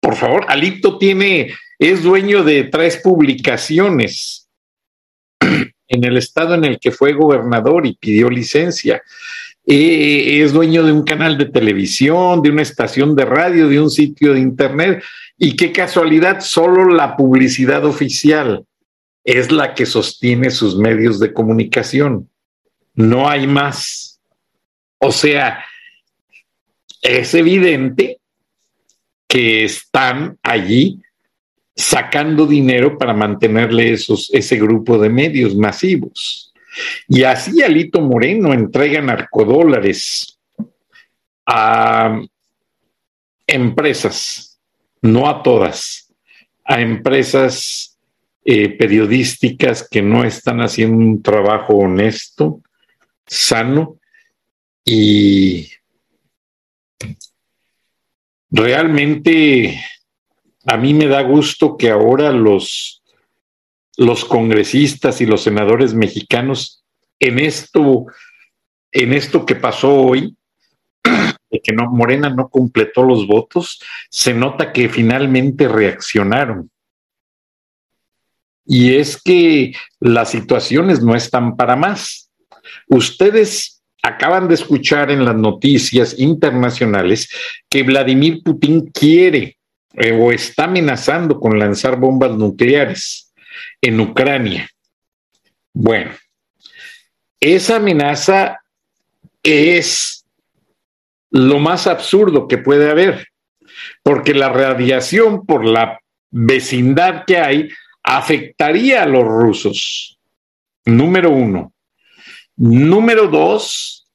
por 0.00 0.16
favor, 0.16 0.44
Alito 0.48 0.98
tiene, 0.98 1.54
es 1.78 2.02
dueño 2.02 2.44
de 2.44 2.64
tres 2.64 2.98
publicaciones 2.98 4.48
en 5.40 6.04
el 6.04 6.16
estado 6.16 6.54
en 6.54 6.64
el 6.64 6.78
que 6.78 6.92
fue 6.92 7.12
gobernador 7.12 7.86
y 7.86 7.96
pidió 7.96 8.30
licencia. 8.30 9.02
Eh, 9.66 10.42
es 10.42 10.52
dueño 10.52 10.84
de 10.84 10.92
un 10.92 11.02
canal 11.02 11.36
de 11.36 11.46
televisión, 11.46 12.40
de 12.40 12.50
una 12.50 12.62
estación 12.62 13.16
de 13.16 13.24
radio, 13.24 13.68
de 13.68 13.80
un 13.80 13.90
sitio 13.90 14.32
de 14.32 14.40
internet. 14.40 15.02
Y 15.36 15.56
qué 15.56 15.72
casualidad, 15.72 16.40
solo 16.40 16.88
la 16.88 17.16
publicidad 17.16 17.84
oficial 17.84 18.64
es 19.24 19.50
la 19.50 19.74
que 19.74 19.84
sostiene 19.84 20.50
sus 20.50 20.76
medios 20.76 21.18
de 21.18 21.32
comunicación. 21.32 22.30
No 22.94 23.28
hay 23.28 23.48
más. 23.48 24.20
O 24.98 25.10
sea, 25.10 25.64
es 27.02 27.34
evidente 27.34 28.20
que 29.28 29.64
están 29.64 30.38
allí 30.42 31.02
sacando 31.74 32.46
dinero 32.46 32.96
para 32.96 33.12
mantenerle 33.12 33.92
esos, 33.92 34.30
ese 34.32 34.56
grupo 34.56 34.96
de 34.96 35.10
medios 35.10 35.56
masivos. 35.56 36.45
Y 37.08 37.24
así 37.24 37.62
Alito 37.62 38.00
Moreno 38.00 38.52
entrega 38.52 39.00
narcodólares 39.00 40.38
a 41.46 42.20
empresas, 43.46 44.60
no 45.00 45.28
a 45.28 45.42
todas, 45.42 46.12
a 46.64 46.80
empresas 46.80 47.98
eh, 48.44 48.70
periodísticas 48.70 49.88
que 49.88 50.02
no 50.02 50.24
están 50.24 50.60
haciendo 50.60 50.98
un 50.98 51.22
trabajo 51.22 51.74
honesto, 51.74 52.60
sano 53.26 53.98
y 54.84 55.68
realmente 58.50 59.80
a 60.64 60.76
mí 60.76 60.94
me 60.94 61.06
da 61.06 61.22
gusto 61.22 61.76
que 61.76 61.90
ahora 61.90 62.30
los, 62.32 63.02
los 63.96 64.24
congresistas 64.24 65.20
y 65.20 65.26
los 65.26 65.42
senadores 65.42 65.94
mexicanos 65.94 66.84
en 67.18 67.38
esto, 67.38 68.06
en 68.92 69.12
esto 69.12 69.46
que 69.46 69.56
pasó 69.56 69.94
hoy, 69.94 70.36
de 71.50 71.60
que 71.62 71.72
no, 71.72 71.90
Morena 71.90 72.28
no 72.28 72.48
completó 72.48 73.02
los 73.02 73.26
votos, 73.26 73.80
se 74.10 74.34
nota 74.34 74.72
que 74.72 74.88
finalmente 74.88 75.68
reaccionaron. 75.68 76.70
Y 78.66 78.96
es 78.96 79.20
que 79.22 79.74
las 80.00 80.30
situaciones 80.30 81.00
no 81.00 81.14
están 81.14 81.56
para 81.56 81.76
más. 81.76 82.30
Ustedes 82.88 83.82
acaban 84.02 84.48
de 84.48 84.54
escuchar 84.54 85.10
en 85.10 85.24
las 85.24 85.36
noticias 85.36 86.18
internacionales 86.18 87.28
que 87.68 87.84
Vladimir 87.84 88.42
Putin 88.44 88.86
quiere 88.90 89.58
eh, 89.94 90.12
o 90.12 90.32
está 90.32 90.64
amenazando 90.64 91.40
con 91.40 91.58
lanzar 91.58 91.96
bombas 91.96 92.32
nucleares 92.32 93.25
en 93.80 94.00
Ucrania. 94.00 94.68
Bueno, 95.72 96.12
esa 97.40 97.76
amenaza 97.76 98.60
es 99.42 100.24
lo 101.30 101.58
más 101.58 101.86
absurdo 101.86 102.48
que 102.48 102.58
puede 102.58 102.90
haber, 102.90 103.28
porque 104.02 104.34
la 104.34 104.48
radiación 104.48 105.44
por 105.44 105.64
la 105.64 106.00
vecindad 106.30 107.24
que 107.26 107.38
hay 107.38 107.68
afectaría 108.02 109.02
a 109.02 109.06
los 109.06 109.24
rusos. 109.24 110.18
Número 110.84 111.30
uno. 111.30 111.72
Número 112.56 113.26
dos, 113.26 114.08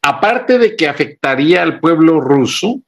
aparte 0.00 0.58
de 0.58 0.76
que 0.76 0.88
afectaría 0.88 1.62
al 1.62 1.80
pueblo 1.80 2.20
ruso, 2.20 2.80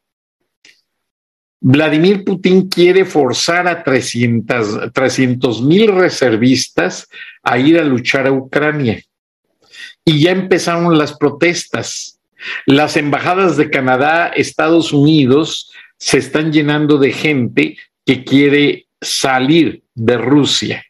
Vladimir 1.66 2.24
Putin 2.24 2.68
quiere 2.68 3.04
forzar 3.06 3.66
a 3.66 3.82
300 3.82 5.62
mil 5.62 5.88
reservistas 5.88 7.08
a 7.42 7.58
ir 7.58 7.78
a 7.78 7.84
luchar 7.84 8.26
a 8.26 8.32
Ucrania. 8.32 9.02
Y 10.04 10.20
ya 10.20 10.32
empezaron 10.32 10.98
las 10.98 11.16
protestas. 11.16 12.20
Las 12.66 12.98
embajadas 12.98 13.56
de 13.56 13.70
Canadá, 13.70 14.28
Estados 14.28 14.92
Unidos, 14.92 15.72
se 15.96 16.18
están 16.18 16.52
llenando 16.52 16.98
de 16.98 17.12
gente 17.12 17.78
que 18.04 18.24
quiere 18.24 18.86
salir 19.00 19.82
de 19.94 20.18
Rusia. 20.18 20.84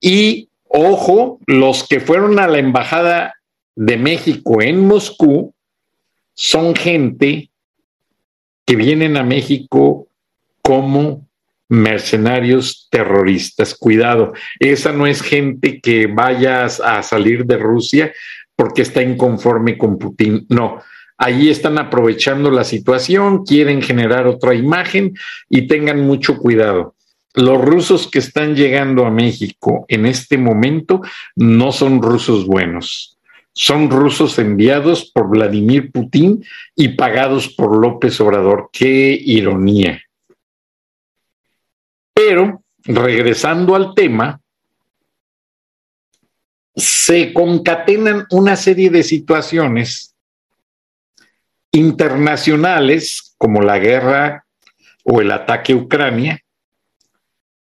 Y 0.00 0.48
Ojo, 0.76 1.38
los 1.46 1.86
que 1.86 2.00
fueron 2.00 2.40
a 2.40 2.48
la 2.48 2.58
Embajada 2.58 3.36
de 3.76 3.96
México 3.96 4.60
en 4.60 4.84
Moscú 4.88 5.54
son 6.34 6.74
gente 6.74 7.48
que 8.64 8.76
vienen 8.76 9.16
a 9.16 9.22
México 9.22 10.08
como 10.62 11.26
mercenarios 11.68 12.88
terroristas. 12.90 13.74
Cuidado, 13.74 14.32
esa 14.58 14.92
no 14.92 15.06
es 15.06 15.22
gente 15.22 15.80
que 15.80 16.06
vaya 16.06 16.64
a 16.64 17.02
salir 17.02 17.44
de 17.44 17.58
Rusia 17.58 18.12
porque 18.56 18.82
está 18.82 19.02
inconforme 19.02 19.76
con 19.76 19.98
Putin. 19.98 20.46
No, 20.48 20.80
allí 21.18 21.50
están 21.50 21.78
aprovechando 21.78 22.50
la 22.50 22.64
situación, 22.64 23.44
quieren 23.44 23.82
generar 23.82 24.26
otra 24.26 24.54
imagen 24.54 25.14
y 25.48 25.66
tengan 25.66 26.00
mucho 26.00 26.38
cuidado 26.38 26.94
los 27.34 27.60
rusos 27.60 28.08
que 28.08 28.20
están 28.20 28.54
llegando 28.54 29.04
a 29.04 29.10
México 29.10 29.84
en 29.88 30.06
este 30.06 30.38
momento 30.38 31.02
no 31.34 31.72
son 31.72 32.00
rusos 32.00 32.46
buenos. 32.46 33.18
Son 33.54 33.88
rusos 33.88 34.38
enviados 34.38 35.10
por 35.10 35.28
Vladimir 35.28 35.92
Putin 35.92 36.44
y 36.74 36.88
pagados 36.88 37.48
por 37.48 37.76
López 37.76 38.20
Obrador. 38.20 38.68
Qué 38.72 39.16
ironía. 39.18 40.02
Pero, 42.12 42.62
regresando 42.82 43.76
al 43.76 43.94
tema, 43.94 44.40
se 46.74 47.32
concatenan 47.32 48.26
una 48.30 48.56
serie 48.56 48.90
de 48.90 49.04
situaciones 49.04 50.14
internacionales 51.70 53.34
como 53.38 53.62
la 53.62 53.78
guerra 53.78 54.44
o 55.04 55.20
el 55.20 55.30
ataque 55.30 55.72
a 55.72 55.76
Ucrania, 55.76 56.40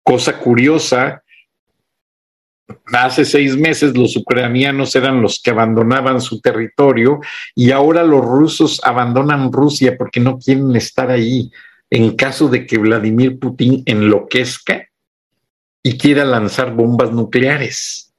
Cosa 0.09 0.39
curiosa, 0.39 1.23
hace 2.85 3.25
seis 3.25 3.55
meses 3.55 3.95
los 3.97 4.15
ucranianos 4.15 4.95
eran 4.95 5.21
los 5.21 5.41
que 5.41 5.51
abandonaban 5.51 6.21
su 6.21 6.39
territorio 6.41 7.19
y 7.55 7.71
ahora 7.71 8.03
los 8.03 8.23
rusos 8.23 8.81
abandonan 8.83 9.51
Rusia 9.51 9.97
porque 9.97 10.19
no 10.19 10.37
quieren 10.37 10.75
estar 10.75 11.09
ahí 11.09 11.51
en 11.89 12.15
caso 12.15 12.49
de 12.49 12.65
que 12.65 12.77
Vladimir 12.77 13.39
Putin 13.39 13.83
enloquezca 13.85 14.87
y 15.81 15.97
quiera 15.97 16.25
lanzar 16.25 16.75
bombas 16.75 17.11
nucleares. 17.11 18.13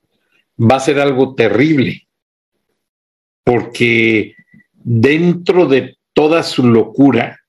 Va 0.61 0.77
a 0.77 0.81
ser 0.81 0.99
algo 0.99 1.35
terrible 1.35 2.07
porque 3.45 4.35
dentro 4.73 5.67
de 5.67 5.99
toda 6.13 6.43
su 6.43 6.67
locura 6.67 7.41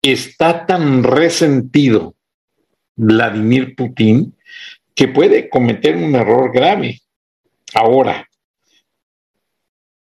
está 0.00 0.66
tan 0.66 1.04
resentido 1.04 2.14
Vladimir 2.96 3.74
Putin 3.76 4.34
que 4.94 5.08
puede 5.08 5.48
cometer 5.48 5.96
un 5.96 6.14
error 6.14 6.52
grave. 6.52 7.00
Ahora, 7.74 8.28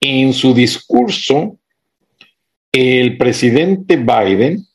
en 0.00 0.32
su 0.32 0.52
discurso, 0.52 1.58
el 2.72 3.16
presidente 3.16 3.96
Biden 3.96 4.66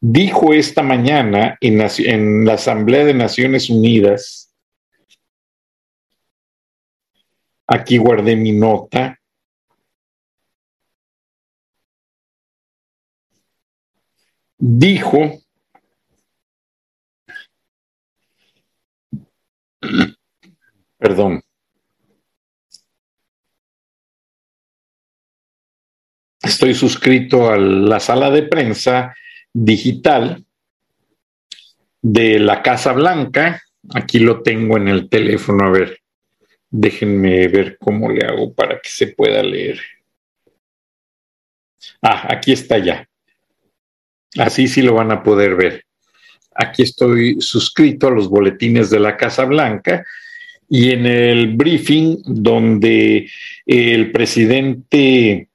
dijo 0.00 0.54
esta 0.54 0.82
mañana 0.82 1.58
en, 1.60 1.80
en, 1.98 2.44
la 2.46 2.54
Asamblea 2.54 3.04
de 3.04 3.14
Naciones 3.14 3.68
Unidas, 3.68 4.54
aquí 7.66 7.98
guardé 7.98 8.36
mi 8.36 8.52
nota, 8.52 9.20
dijo 14.56 15.40
Perdón. 21.00 21.42
Estoy 26.42 26.74
suscrito 26.74 27.50
a 27.50 27.56
la 27.56 27.98
sala 28.00 28.30
de 28.30 28.42
prensa 28.42 29.14
digital 29.50 30.44
de 32.02 32.38
la 32.38 32.62
Casa 32.62 32.92
Blanca. 32.92 33.62
Aquí 33.94 34.18
lo 34.18 34.42
tengo 34.42 34.76
en 34.76 34.88
el 34.88 35.08
teléfono. 35.08 35.64
A 35.64 35.70
ver, 35.70 36.00
déjenme 36.68 37.48
ver 37.48 37.78
cómo 37.78 38.10
le 38.10 38.26
hago 38.26 38.52
para 38.52 38.78
que 38.78 38.90
se 38.90 39.06
pueda 39.06 39.42
leer. 39.42 39.80
Ah, 42.02 42.26
aquí 42.28 42.52
está 42.52 42.76
ya. 42.76 43.08
Así 44.38 44.68
sí 44.68 44.82
lo 44.82 44.94
van 44.94 45.12
a 45.12 45.22
poder 45.22 45.56
ver. 45.56 45.84
Aquí 46.54 46.82
estoy 46.82 47.40
suscrito 47.40 48.08
a 48.08 48.10
los 48.10 48.28
boletines 48.28 48.90
de 48.90 49.00
la 49.00 49.16
Casa 49.16 49.46
Blanca 49.46 50.04
y 50.72 50.92
en 50.92 51.04
el 51.04 51.56
briefing 51.56 52.22
donde 52.24 53.28
el 53.66 54.12
presidente 54.12 55.48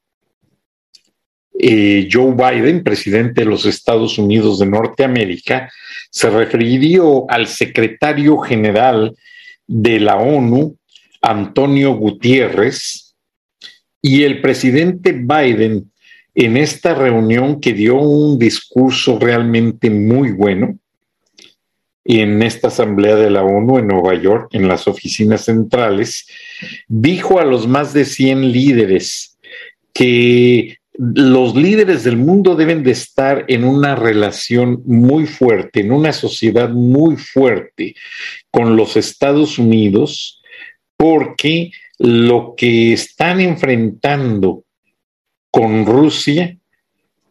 eh, 1.57 2.09
Joe 2.11 2.33
Biden, 2.33 2.83
presidente 2.83 3.41
de 3.41 3.47
los 3.47 3.65
Estados 3.65 4.17
Unidos 4.17 4.59
de 4.59 4.65
Norteamérica, 4.65 5.71
se 6.11 6.29
refirió 6.29 7.25
al 7.29 7.47
secretario 7.47 8.37
general 8.39 9.15
de 9.65 10.01
la 10.01 10.17
ONU, 10.17 10.77
Antonio 11.21 11.93
Gutiérrez, 11.93 13.15
y 14.01 14.23
el 14.23 14.41
presidente 14.41 15.13
Biden 15.13 15.91
en 16.35 16.57
esta 16.57 16.93
reunión 16.93 17.61
que 17.61 17.71
dio 17.71 17.95
un 17.95 18.37
discurso 18.37 19.17
realmente 19.17 19.89
muy 19.89 20.33
bueno 20.33 20.77
en 22.05 22.43
esta 22.43 22.67
asamblea 22.67 23.15
de 23.15 23.31
la 23.31 23.43
ONU 23.43 23.79
en 23.79 23.87
Nueva 23.87 24.13
York, 24.13 24.49
en 24.53 24.67
las 24.67 24.87
oficinas 24.87 25.45
centrales, 25.45 26.27
dijo 26.87 27.39
a 27.39 27.45
los 27.45 27.67
más 27.67 27.93
de 27.93 28.05
100 28.05 28.51
líderes 28.51 29.37
que 29.91 30.77
los 30.97 31.55
líderes 31.55 32.03
del 32.03 32.17
mundo 32.17 32.55
deben 32.55 32.83
de 32.83 32.91
estar 32.91 33.43
en 33.47 33.63
una 33.63 33.95
relación 33.95 34.81
muy 34.85 35.25
fuerte, 35.25 35.81
en 35.81 35.91
una 35.91 36.13
sociedad 36.13 36.69
muy 36.69 37.17
fuerte 37.17 37.95
con 38.51 38.77
los 38.77 38.95
Estados 38.95 39.57
Unidos, 39.57 40.41
porque 40.95 41.71
lo 41.97 42.53
que 42.55 42.93
están 42.93 43.41
enfrentando 43.41 44.63
con 45.51 45.85
Rusia, 45.85 46.57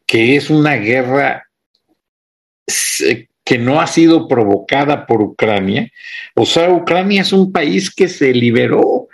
que 0.07 0.37
es 0.37 0.51
una 0.51 0.75
guerra 0.77 1.49
que 3.45 3.59
no 3.59 3.81
ha 3.81 3.87
sido 3.87 4.27
provocada 4.27 5.07
por 5.07 5.21
Ucrania. 5.21 5.91
O 6.35 6.47
sea, 6.47 6.71
Ucrania 6.71 7.23
es 7.23 7.33
un 7.33 7.53
país 7.53 7.95
que 7.95 8.09
se 8.09 8.33
liberó 8.33 9.09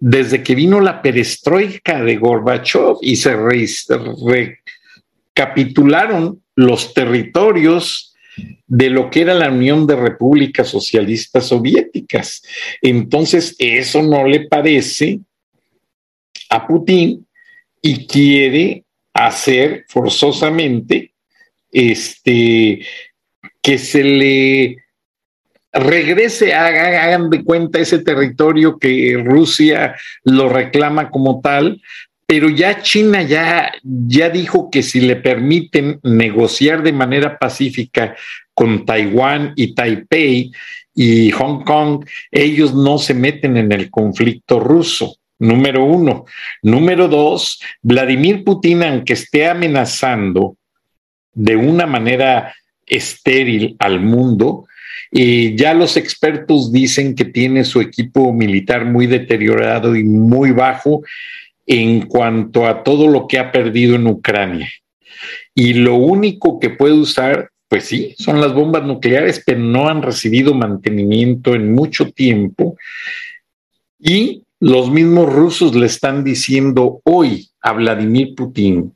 desde 0.00 0.42
que 0.42 0.54
vino 0.54 0.80
la 0.80 1.02
perestroika 1.02 2.02
de 2.02 2.16
Gorbachev 2.16 2.96
y 3.02 3.16
se 3.16 3.36
recapitularon 5.34 6.42
los 6.56 6.94
territorios 6.94 8.14
de 8.66 8.90
lo 8.90 9.10
que 9.10 9.20
era 9.22 9.34
la 9.34 9.50
Unión 9.50 9.86
de 9.86 9.96
Repúblicas 9.96 10.68
Socialistas 10.68 11.46
Soviéticas. 11.46 12.42
Entonces, 12.82 13.54
eso 13.58 14.02
no 14.02 14.26
le 14.26 14.48
parece 14.48 15.20
a 16.50 16.66
Putin 16.66 17.26
y 17.80 18.06
quiere 18.06 18.84
hacer 19.12 19.84
forzosamente 19.88 21.12
este 21.70 22.84
que 23.64 23.78
se 23.78 24.04
le 24.04 24.84
regrese, 25.72 26.52
hagan 26.52 27.30
de 27.30 27.42
cuenta 27.42 27.78
ese 27.78 27.98
territorio 28.00 28.78
que 28.78 29.20
Rusia 29.24 29.96
lo 30.22 30.50
reclama 30.50 31.08
como 31.08 31.40
tal, 31.40 31.80
pero 32.26 32.50
ya 32.50 32.82
China 32.82 33.22
ya, 33.22 33.72
ya 33.82 34.28
dijo 34.28 34.70
que 34.70 34.82
si 34.82 35.00
le 35.00 35.16
permiten 35.16 35.98
negociar 36.02 36.82
de 36.82 36.92
manera 36.92 37.38
pacífica 37.38 38.14
con 38.52 38.84
Taiwán 38.84 39.54
y 39.56 39.74
Taipei 39.74 40.52
y 40.94 41.30
Hong 41.30 41.64
Kong, 41.64 42.04
ellos 42.30 42.74
no 42.74 42.98
se 42.98 43.14
meten 43.14 43.56
en 43.56 43.72
el 43.72 43.90
conflicto 43.90 44.60
ruso 44.60 45.16
número 45.38 45.84
uno. 45.84 46.26
Número 46.62 47.08
dos, 47.08 47.60
Vladimir 47.82 48.44
Putin, 48.44 48.82
aunque 48.82 49.14
esté 49.14 49.48
amenazando 49.48 50.56
de 51.32 51.56
una 51.56 51.86
manera 51.86 52.54
estéril 52.86 53.76
al 53.78 54.00
mundo, 54.00 54.66
y 55.10 55.54
ya 55.56 55.74
los 55.74 55.96
expertos 55.96 56.72
dicen 56.72 57.14
que 57.14 57.24
tiene 57.24 57.64
su 57.64 57.80
equipo 57.80 58.32
militar 58.32 58.84
muy 58.84 59.06
deteriorado 59.06 59.94
y 59.94 60.02
muy 60.02 60.50
bajo 60.50 61.02
en 61.66 62.06
cuanto 62.06 62.66
a 62.66 62.82
todo 62.82 63.08
lo 63.08 63.26
que 63.26 63.38
ha 63.38 63.52
perdido 63.52 63.94
en 63.94 64.06
Ucrania. 64.06 64.68
Y 65.54 65.74
lo 65.74 65.94
único 65.94 66.58
que 66.58 66.70
puede 66.70 66.94
usar, 66.94 67.50
pues 67.68 67.84
sí, 67.84 68.14
son 68.18 68.40
las 68.40 68.52
bombas 68.52 68.84
nucleares, 68.84 69.42
pero 69.44 69.60
no 69.60 69.88
han 69.88 70.02
recibido 70.02 70.52
mantenimiento 70.52 71.54
en 71.54 71.72
mucho 71.72 72.10
tiempo. 72.10 72.76
Y 74.00 74.42
los 74.60 74.90
mismos 74.90 75.32
rusos 75.32 75.74
le 75.74 75.86
están 75.86 76.24
diciendo 76.24 77.00
hoy 77.04 77.48
a 77.60 77.72
Vladimir 77.72 78.34
Putin 78.34 78.92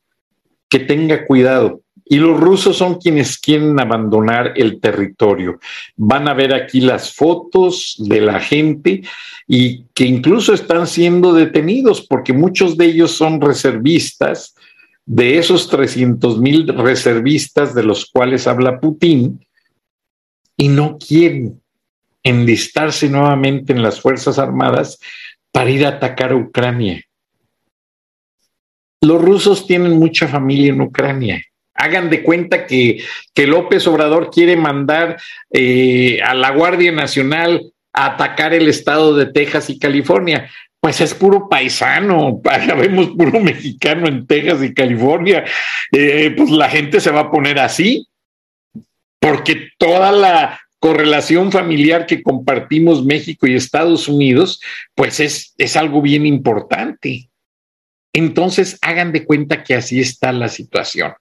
que 0.68 0.80
tenga 0.80 1.24
cuidado. 1.26 1.80
Y 2.10 2.16
los 2.16 2.40
rusos 2.40 2.76
son 2.78 2.96
quienes 2.96 3.38
quieren 3.38 3.78
abandonar 3.78 4.54
el 4.56 4.80
territorio. 4.80 5.60
Van 5.96 6.26
a 6.26 6.34
ver 6.34 6.54
aquí 6.54 6.80
las 6.80 7.14
fotos 7.14 7.96
de 7.98 8.20
la 8.20 8.40
gente 8.40 9.02
y 9.46 9.84
que 9.94 10.04
incluso 10.04 10.54
están 10.54 10.86
siendo 10.86 11.34
detenidos 11.34 12.06
porque 12.06 12.32
muchos 12.32 12.76
de 12.76 12.86
ellos 12.86 13.12
son 13.12 13.40
reservistas. 13.40 14.54
De 15.04 15.38
esos 15.38 15.68
300 15.70 16.38
mil 16.38 16.68
reservistas 16.68 17.74
de 17.74 17.82
los 17.82 18.06
cuales 18.06 18.46
habla 18.46 18.78
Putin 18.78 19.40
y 20.54 20.68
no 20.68 20.98
quieren 20.98 21.62
enlistarse 22.22 23.08
nuevamente 23.08 23.72
en 23.72 23.82
las 23.82 24.00
Fuerzas 24.00 24.38
Armadas 24.38 24.98
para 25.50 25.70
ir 25.70 25.86
a 25.86 25.90
atacar 25.90 26.32
a 26.32 26.36
Ucrania. 26.36 27.02
Los 29.00 29.22
rusos 29.22 29.66
tienen 29.66 29.98
mucha 29.98 30.28
familia 30.28 30.72
en 30.72 30.80
Ucrania. 30.80 31.42
Hagan 31.78 32.10
de 32.10 32.22
cuenta 32.22 32.66
que, 32.66 33.04
López 33.36 33.86
Obrador 33.86 34.30
quiere 34.30 34.56
mandar 34.56 35.16
eh, 35.50 36.20
a 36.22 36.34
la 36.34 36.50
Guardia 36.50 36.90
Nacional 36.92 37.72
a 37.92 38.06
atacar 38.06 38.52
el 38.52 38.68
estado 38.68 39.16
de 39.16 39.26
Texas 39.26 39.70
y 39.70 39.78
California. 39.78 40.50
Pues 40.80 41.00
es 41.00 41.14
puro 41.14 41.48
paisano, 41.48 42.40
vemos 42.76 43.10
puro 43.16 43.40
mexicano 43.40 44.08
en 44.08 44.26
Texas 44.26 44.62
y 44.62 44.74
California. 44.74 45.44
Eh, 45.92 46.34
pues 46.36 46.50
la 46.50 46.68
gente 46.68 47.00
se 47.00 47.12
va 47.12 47.20
a 47.20 47.30
poner 47.30 47.58
así, 47.60 48.06
porque 49.20 49.70
toda 49.78 50.12
la 50.12 50.60
correlación 50.80 51.50
familiar 51.52 52.06
que 52.06 52.22
compartimos 52.22 53.04
México 53.04 53.46
y 53.46 53.54
Estados 53.54 54.08
Unidos, 54.08 54.60
pues 54.94 55.20
es, 55.20 55.54
es 55.58 55.76
algo 55.76 56.02
bien 56.02 56.26
importante. 56.26 57.28
Entonces, 58.12 58.78
hagan 58.82 59.12
de 59.12 59.24
cuenta 59.24 59.62
que 59.62 59.74
así 59.74 60.00
está 60.00 60.32
la 60.32 60.48
situación. 60.48 61.12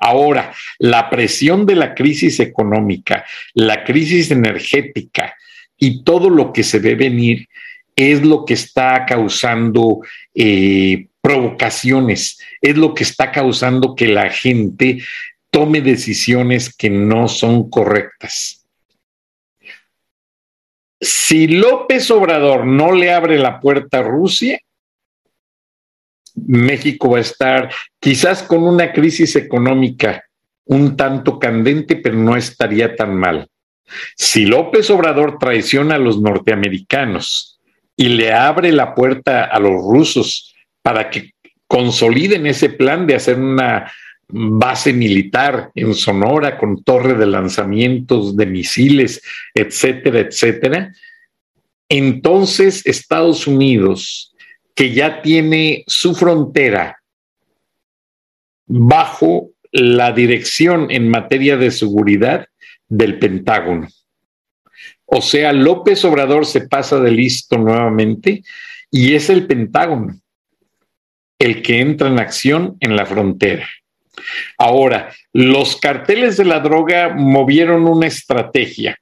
Ahora, 0.00 0.52
la 0.78 1.10
presión 1.10 1.66
de 1.66 1.76
la 1.76 1.94
crisis 1.94 2.40
económica, 2.40 3.24
la 3.52 3.84
crisis 3.84 4.30
energética 4.30 5.34
y 5.76 6.02
todo 6.02 6.30
lo 6.30 6.52
que 6.52 6.62
se 6.62 6.78
ve 6.78 6.94
venir 6.94 7.46
es 7.94 8.22
lo 8.22 8.46
que 8.46 8.54
está 8.54 9.04
causando 9.04 10.00
eh, 10.34 11.06
provocaciones, 11.20 12.40
es 12.62 12.78
lo 12.78 12.94
que 12.94 13.04
está 13.04 13.30
causando 13.30 13.94
que 13.94 14.08
la 14.08 14.30
gente 14.30 15.02
tome 15.50 15.82
decisiones 15.82 16.74
que 16.74 16.88
no 16.88 17.28
son 17.28 17.68
correctas. 17.68 18.66
Si 20.98 21.46
López 21.46 22.10
Obrador 22.10 22.66
no 22.66 22.92
le 22.92 23.12
abre 23.12 23.38
la 23.38 23.60
puerta 23.60 23.98
a 23.98 24.02
Rusia, 24.02 24.60
México 26.46 27.10
va 27.10 27.18
a 27.18 27.22
estar 27.22 27.70
quizás 27.98 28.42
con 28.42 28.62
una 28.62 28.92
crisis 28.92 29.36
económica 29.36 30.24
un 30.66 30.96
tanto 30.96 31.38
candente, 31.38 31.96
pero 31.96 32.16
no 32.16 32.36
estaría 32.36 32.94
tan 32.94 33.16
mal. 33.16 33.48
Si 34.16 34.46
López 34.46 34.88
Obrador 34.90 35.38
traiciona 35.38 35.96
a 35.96 35.98
los 35.98 36.20
norteamericanos 36.20 37.60
y 37.96 38.08
le 38.10 38.32
abre 38.32 38.70
la 38.70 38.94
puerta 38.94 39.44
a 39.44 39.58
los 39.58 39.72
rusos 39.82 40.54
para 40.80 41.10
que 41.10 41.32
consoliden 41.66 42.46
ese 42.46 42.70
plan 42.70 43.06
de 43.06 43.16
hacer 43.16 43.38
una 43.38 43.90
base 44.28 44.92
militar 44.92 45.70
en 45.74 45.94
Sonora 45.94 46.56
con 46.56 46.82
torre 46.84 47.14
de 47.14 47.26
lanzamientos 47.26 48.36
de 48.36 48.46
misiles, 48.46 49.20
etcétera, 49.54 50.20
etcétera. 50.20 50.92
Entonces 51.88 52.86
Estados 52.86 53.46
Unidos, 53.46 54.34
que 54.74 54.92
ya 54.92 55.22
tiene 55.22 55.84
su 55.86 56.14
frontera 56.14 57.00
bajo 58.66 59.50
la 59.72 60.12
dirección 60.12 60.90
en 60.90 61.08
materia 61.08 61.56
de 61.56 61.70
seguridad 61.70 62.46
del 62.88 63.18
Pentágono. 63.18 63.88
O 65.04 65.20
sea, 65.20 65.52
López 65.52 66.04
Obrador 66.04 66.46
se 66.46 66.68
pasa 66.68 67.00
de 67.00 67.10
listo 67.10 67.58
nuevamente 67.58 68.42
y 68.90 69.14
es 69.14 69.28
el 69.28 69.46
Pentágono 69.46 70.20
el 71.38 71.62
que 71.62 71.80
entra 71.80 72.08
en 72.08 72.20
acción 72.20 72.76
en 72.80 72.94
la 72.94 73.06
frontera. 73.06 73.66
Ahora, 74.58 75.10
los 75.32 75.76
carteles 75.76 76.36
de 76.36 76.44
la 76.44 76.60
droga 76.60 77.14
movieron 77.14 77.86
una 77.86 78.06
estrategia. 78.06 78.98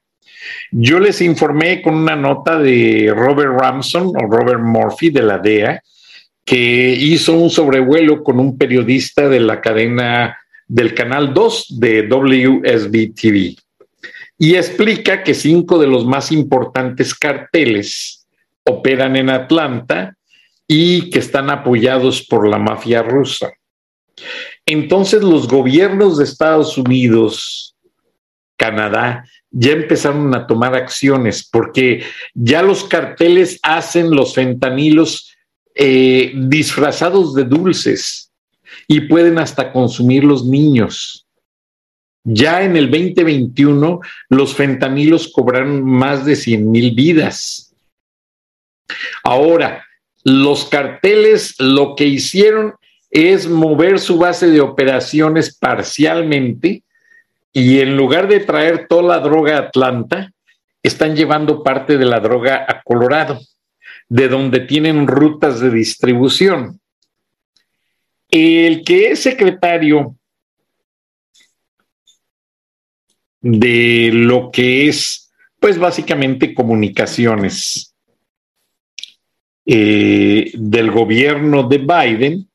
Yo 0.71 0.99
les 0.99 1.21
informé 1.21 1.81
con 1.81 1.95
una 1.95 2.15
nota 2.15 2.57
de 2.57 3.13
Robert 3.15 3.59
Ramson 3.59 4.07
o 4.07 4.27
Robert 4.27 4.61
Murphy 4.61 5.09
de 5.09 5.23
la 5.23 5.37
DEA, 5.37 5.81
que 6.45 6.93
hizo 6.93 7.33
un 7.33 7.49
sobrevuelo 7.49 8.23
con 8.23 8.39
un 8.39 8.57
periodista 8.57 9.29
de 9.29 9.39
la 9.39 9.61
cadena 9.61 10.37
del 10.67 10.93
canal 10.93 11.33
2 11.33 11.79
de 11.79 12.07
WSB 12.07 13.13
TV 13.13 13.55
y 14.41 14.55
explica 14.55 15.21
que 15.21 15.33
cinco 15.33 15.77
de 15.77 15.87
los 15.87 16.05
más 16.05 16.31
importantes 16.31 17.13
carteles 17.13 18.25
operan 18.63 19.17
en 19.17 19.29
Atlanta 19.29 20.15
y 20.65 21.09
que 21.09 21.19
están 21.19 21.49
apoyados 21.49 22.25
por 22.25 22.47
la 22.47 22.57
mafia 22.57 23.03
rusa. 23.03 23.51
Entonces 24.65 25.23
los 25.23 25.47
gobiernos 25.47 26.17
de 26.17 26.23
Estados 26.23 26.77
Unidos, 26.77 27.75
Canadá, 28.55 29.25
ya 29.51 29.71
empezaron 29.71 30.33
a 30.35 30.45
tomar 30.45 30.75
acciones 30.75 31.47
porque 31.49 32.03
ya 32.33 32.61
los 32.61 32.83
carteles 32.83 33.59
hacen 33.63 34.11
los 34.11 34.33
fentanilos 34.35 35.35
eh, 35.75 36.33
disfrazados 36.35 37.33
de 37.33 37.45
dulces 37.45 38.31
y 38.87 39.01
pueden 39.01 39.39
hasta 39.39 39.71
consumir 39.71 40.23
los 40.23 40.45
niños. 40.45 41.25
Ya 42.23 42.63
en 42.63 42.75
el 42.75 42.91
2021 42.91 43.99
los 44.29 44.53
fentanilos 44.53 45.31
cobraron 45.33 45.83
más 45.83 46.25
de 46.25 46.35
100 46.35 46.69
mil 46.69 46.91
vidas. 46.91 47.73
Ahora, 49.23 49.85
los 50.23 50.65
carteles 50.65 51.55
lo 51.59 51.95
que 51.95 52.05
hicieron 52.05 52.75
es 53.09 53.47
mover 53.47 53.99
su 53.99 54.17
base 54.17 54.47
de 54.47 54.61
operaciones 54.61 55.57
parcialmente 55.57 56.83
y 57.51 57.79
en 57.79 57.97
lugar 57.97 58.27
de 58.27 58.39
traer 58.39 58.87
toda 58.87 59.03
la 59.03 59.19
droga 59.19 59.57
a 59.57 59.61
Atlanta, 59.61 60.31
están 60.83 61.15
llevando 61.15 61.63
parte 61.63 61.97
de 61.97 62.05
la 62.05 62.19
droga 62.19 62.65
a 62.67 62.81
Colorado, 62.83 63.39
de 64.07 64.27
donde 64.27 64.61
tienen 64.61 65.07
rutas 65.07 65.59
de 65.59 65.69
distribución. 65.69 66.79
El 68.29 68.83
que 68.83 69.11
es 69.11 69.23
secretario 69.23 70.15
de 73.41 74.11
lo 74.13 74.51
que 74.51 74.87
es, 74.87 75.31
pues 75.59 75.77
básicamente 75.77 76.53
comunicaciones 76.53 77.95
eh, 79.65 80.51
del 80.53 80.91
gobierno 80.91 81.67
de 81.67 81.77
Biden, 81.77 82.49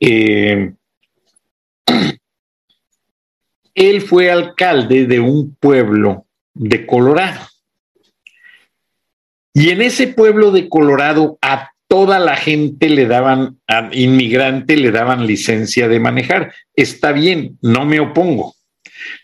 eh, 0.00 0.72
él 3.78 4.02
fue 4.02 4.30
alcalde 4.30 5.06
de 5.06 5.20
un 5.20 5.54
pueblo 5.54 6.26
de 6.52 6.84
Colorado. 6.84 7.46
Y 9.54 9.70
en 9.70 9.82
ese 9.82 10.08
pueblo 10.08 10.50
de 10.50 10.68
Colorado 10.68 11.38
a 11.40 11.70
toda 11.86 12.18
la 12.18 12.36
gente 12.36 12.88
le 12.88 13.06
daban, 13.06 13.60
a 13.68 13.88
inmigrante 13.92 14.76
le 14.76 14.90
daban 14.90 15.26
licencia 15.26 15.86
de 15.86 16.00
manejar. 16.00 16.52
Está 16.74 17.12
bien, 17.12 17.56
no 17.62 17.84
me 17.84 18.00
opongo, 18.00 18.56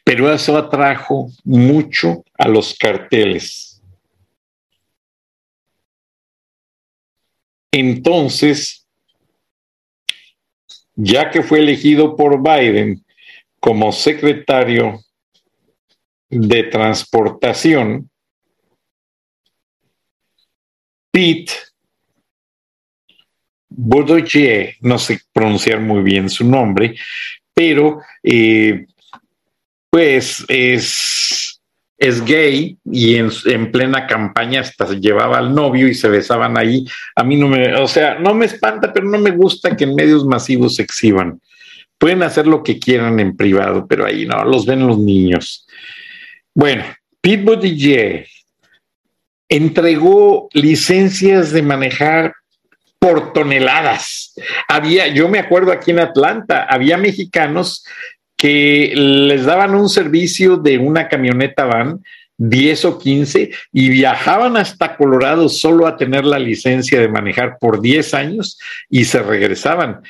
pero 0.05 0.33
eso 0.33 0.57
atrajo 0.57 1.31
mucho 1.43 2.25
a 2.39 2.47
los 2.49 2.75
carteles. 2.79 3.83
Entonces, 7.73 8.87
ya 10.95 11.31
que 11.31 11.43
fue 11.43 11.59
elegido 11.59 12.15
por 12.15 12.41
Biden 12.41 13.04
como 13.65 13.93
secretario 13.93 15.01
de 16.29 16.65
transportación, 16.65 18.11
Pete 21.11 21.51
Buttigieg, 23.71 24.77
no 24.83 24.99
sé 24.99 25.19
pronunciar 25.33 25.81
muy 25.81 26.03
bien 26.03 26.29
su 26.29 26.47
nombre, 26.47 26.95
pero 27.55 28.03
eh, 28.23 28.85
pues 29.89 30.45
es, 30.47 31.59
es 31.97 32.23
gay 32.23 32.77
y 32.85 33.15
en, 33.15 33.31
en, 33.47 33.73
plena 33.73 34.07
campaña 34.07 34.61
hasta 34.61 34.93
llevaba 34.93 35.39
al 35.39 35.55
novio 35.55 35.89
y 35.89 35.95
se 35.95 36.11
besaban 36.11 36.59
ahí. 36.59 36.85
A 37.17 37.25
mí 37.25 37.37
no 37.37 37.49
me, 37.49 37.75
o 37.77 37.89
sea, 37.89 38.19
no 38.19 38.35
me 38.35 38.45
espanta, 38.45 38.93
pero 38.93 39.07
no 39.07 39.17
me 39.17 39.31
gusta 39.31 39.75
que 39.75 39.85
en 39.85 39.95
medios 39.95 40.27
masivos 40.27 40.75
se 40.75 40.83
exhiban. 40.83 41.41
Pueden 42.05 42.23
hacer 42.23 42.47
lo 42.47 42.63
que 42.63 42.79
quieran 42.79 43.19
en 43.19 43.35
privado, 43.35 43.87
pero 43.89 44.05
ahí 44.05 44.27
no, 44.27 44.45
los 44.45 44.67
ven 44.67 44.87
los 44.87 44.99
niños. 44.99 45.67
Bueno, 46.53 46.85
Pete 47.23 47.43
Buttigieg 47.43 48.27
entregó 49.49 50.51
licencias 50.53 51.51
de 51.51 51.63
manejar 51.63 52.35
por 52.99 53.33
toneladas. 53.33 54.35
Había, 54.69 55.07
yo 55.07 55.31
me 55.31 55.39
acuerdo 55.39 55.73
aquí 55.73 55.93
en 55.93 56.01
Atlanta, 56.01 56.67
había 56.69 56.99
mexicanos 56.99 57.87
que 58.37 58.93
les 58.95 59.47
daban 59.47 59.75
un 59.75 59.89
servicio 59.89 60.59
de 60.59 60.77
una 60.77 61.09
camioneta 61.09 61.65
van 61.65 62.03
10 62.37 62.85
o 62.85 62.99
15 62.99 63.51
y 63.73 63.89
viajaban 63.89 64.59
hasta 64.59 64.97
Colorado 64.97 65.49
solo 65.49 65.87
a 65.87 65.97
tener 65.97 66.27
la 66.27 66.39
licencia 66.39 67.01
de 67.01 67.09
manejar 67.09 67.57
por 67.59 67.81
10 67.81 68.13
años 68.13 68.59
y 68.91 69.07
se 69.07 69.23
regresaban. 69.23 70.03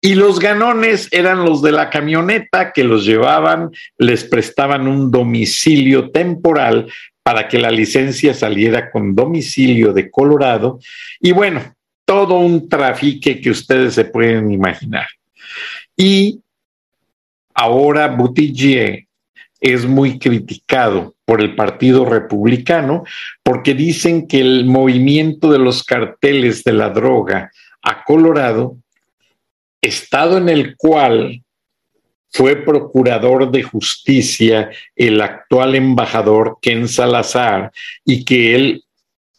Y 0.00 0.14
los 0.14 0.38
ganones 0.38 1.08
eran 1.10 1.44
los 1.44 1.60
de 1.60 1.72
la 1.72 1.90
camioneta 1.90 2.72
que 2.72 2.84
los 2.84 3.04
llevaban, 3.04 3.70
les 3.98 4.24
prestaban 4.24 4.88
un 4.88 5.10
domicilio 5.10 6.10
temporal 6.10 6.90
para 7.22 7.48
que 7.48 7.58
la 7.58 7.70
licencia 7.70 8.32
saliera 8.32 8.90
con 8.90 9.14
domicilio 9.14 9.92
de 9.92 10.10
Colorado. 10.10 10.80
Y 11.20 11.32
bueno, 11.32 11.74
todo 12.04 12.38
un 12.38 12.68
trafique 12.68 13.40
que 13.40 13.50
ustedes 13.50 13.94
se 13.94 14.04
pueden 14.04 14.50
imaginar. 14.50 15.06
Y 15.96 16.40
ahora 17.54 18.08
Buttigieg 18.08 19.06
es 19.60 19.84
muy 19.84 20.18
criticado 20.18 21.14
por 21.26 21.40
el 21.42 21.54
Partido 21.54 22.06
Republicano 22.06 23.04
porque 23.42 23.74
dicen 23.74 24.26
que 24.26 24.40
el 24.40 24.64
movimiento 24.64 25.52
de 25.52 25.58
los 25.58 25.84
carteles 25.84 26.64
de 26.64 26.72
la 26.72 26.88
droga 26.88 27.52
a 27.82 28.02
Colorado, 28.04 28.76
estado 29.80 30.38
en 30.38 30.48
el 30.48 30.76
cual 30.76 31.42
fue 32.32 32.56
procurador 32.56 33.50
de 33.50 33.62
justicia 33.62 34.70
el 34.94 35.20
actual 35.20 35.74
embajador 35.74 36.58
Ken 36.62 36.88
Salazar 36.88 37.72
y 38.04 38.24
que 38.24 38.54
él 38.54 38.84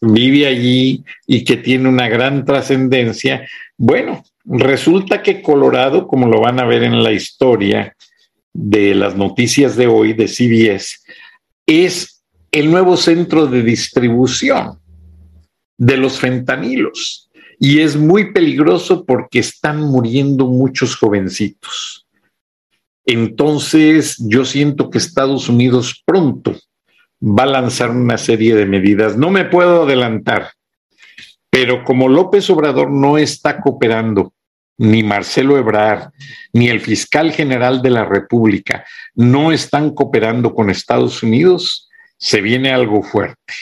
vive 0.00 0.46
allí 0.46 1.04
y 1.26 1.44
que 1.44 1.56
tiene 1.56 1.88
una 1.88 2.08
gran 2.08 2.44
trascendencia, 2.44 3.48
bueno, 3.78 4.24
resulta 4.44 5.22
que 5.22 5.40
Colorado, 5.40 6.06
como 6.06 6.26
lo 6.26 6.40
van 6.40 6.60
a 6.60 6.66
ver 6.66 6.82
en 6.82 7.02
la 7.02 7.12
historia 7.12 7.96
de 8.52 8.94
las 8.94 9.16
noticias 9.16 9.76
de 9.76 9.86
hoy 9.86 10.12
de 10.12 10.28
CBS, 10.28 10.98
es 11.66 12.22
el 12.50 12.70
nuevo 12.70 12.96
centro 12.96 13.46
de 13.46 13.62
distribución 13.62 14.78
de 15.78 15.96
los 15.96 16.18
fentanilos 16.18 17.30
y 17.64 17.78
es 17.78 17.96
muy 17.96 18.32
peligroso 18.32 19.04
porque 19.04 19.38
están 19.38 19.82
muriendo 19.82 20.46
muchos 20.46 20.96
jovencitos. 20.96 22.08
Entonces, 23.06 24.16
yo 24.18 24.44
siento 24.44 24.90
que 24.90 24.98
Estados 24.98 25.48
Unidos 25.48 26.02
pronto 26.04 26.56
va 27.22 27.44
a 27.44 27.60
lanzar 27.60 27.90
una 27.90 28.18
serie 28.18 28.56
de 28.56 28.66
medidas. 28.66 29.16
No 29.16 29.30
me 29.30 29.44
puedo 29.44 29.84
adelantar, 29.84 30.50
pero 31.50 31.84
como 31.84 32.08
López 32.08 32.50
Obrador 32.50 32.90
no 32.90 33.16
está 33.16 33.60
cooperando, 33.60 34.34
ni 34.76 35.04
Marcelo 35.04 35.56
Ebrard, 35.56 36.10
ni 36.52 36.68
el 36.68 36.80
fiscal 36.80 37.30
general 37.30 37.80
de 37.80 37.90
la 37.90 38.04
República 38.04 38.84
no 39.14 39.52
están 39.52 39.94
cooperando 39.94 40.52
con 40.52 40.68
Estados 40.68 41.22
Unidos, 41.22 41.88
se 42.18 42.40
viene 42.40 42.72
algo 42.72 43.04
fuerte. 43.04 43.54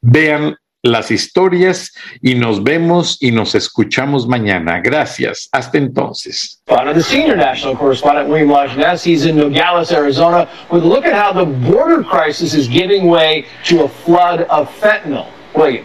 Vean 0.00 0.54
las 0.82 1.10
historias 1.10 1.92
y 2.22 2.34
nos 2.34 2.62
vemos 2.62 3.18
y 3.20 3.30
nos 3.30 3.54
escuchamos 3.54 4.26
mañana. 4.26 4.80
Gracias. 4.80 5.48
Hasta 5.52 5.78
entonces. 5.78 6.62
The 6.66 7.02
senior 7.02 7.36
national 7.36 7.76
correspondent 7.76 8.28
William 8.28 8.48
Lajeunesse, 8.48 9.04
he's 9.04 9.26
in 9.26 9.36
Nogales, 9.36 9.92
Arizona, 9.92 10.48
with 10.70 10.82
a 10.82 10.86
look 10.86 11.04
at 11.04 11.14
how 11.14 11.32
the 11.32 11.44
border 11.44 12.02
crisis 12.02 12.54
is 12.54 12.68
giving 12.68 13.08
way 13.08 13.46
to 13.64 13.84
a 13.84 13.88
flood 13.88 14.42
of 14.42 14.68
fentanyl. 14.80 15.26
William. 15.54 15.84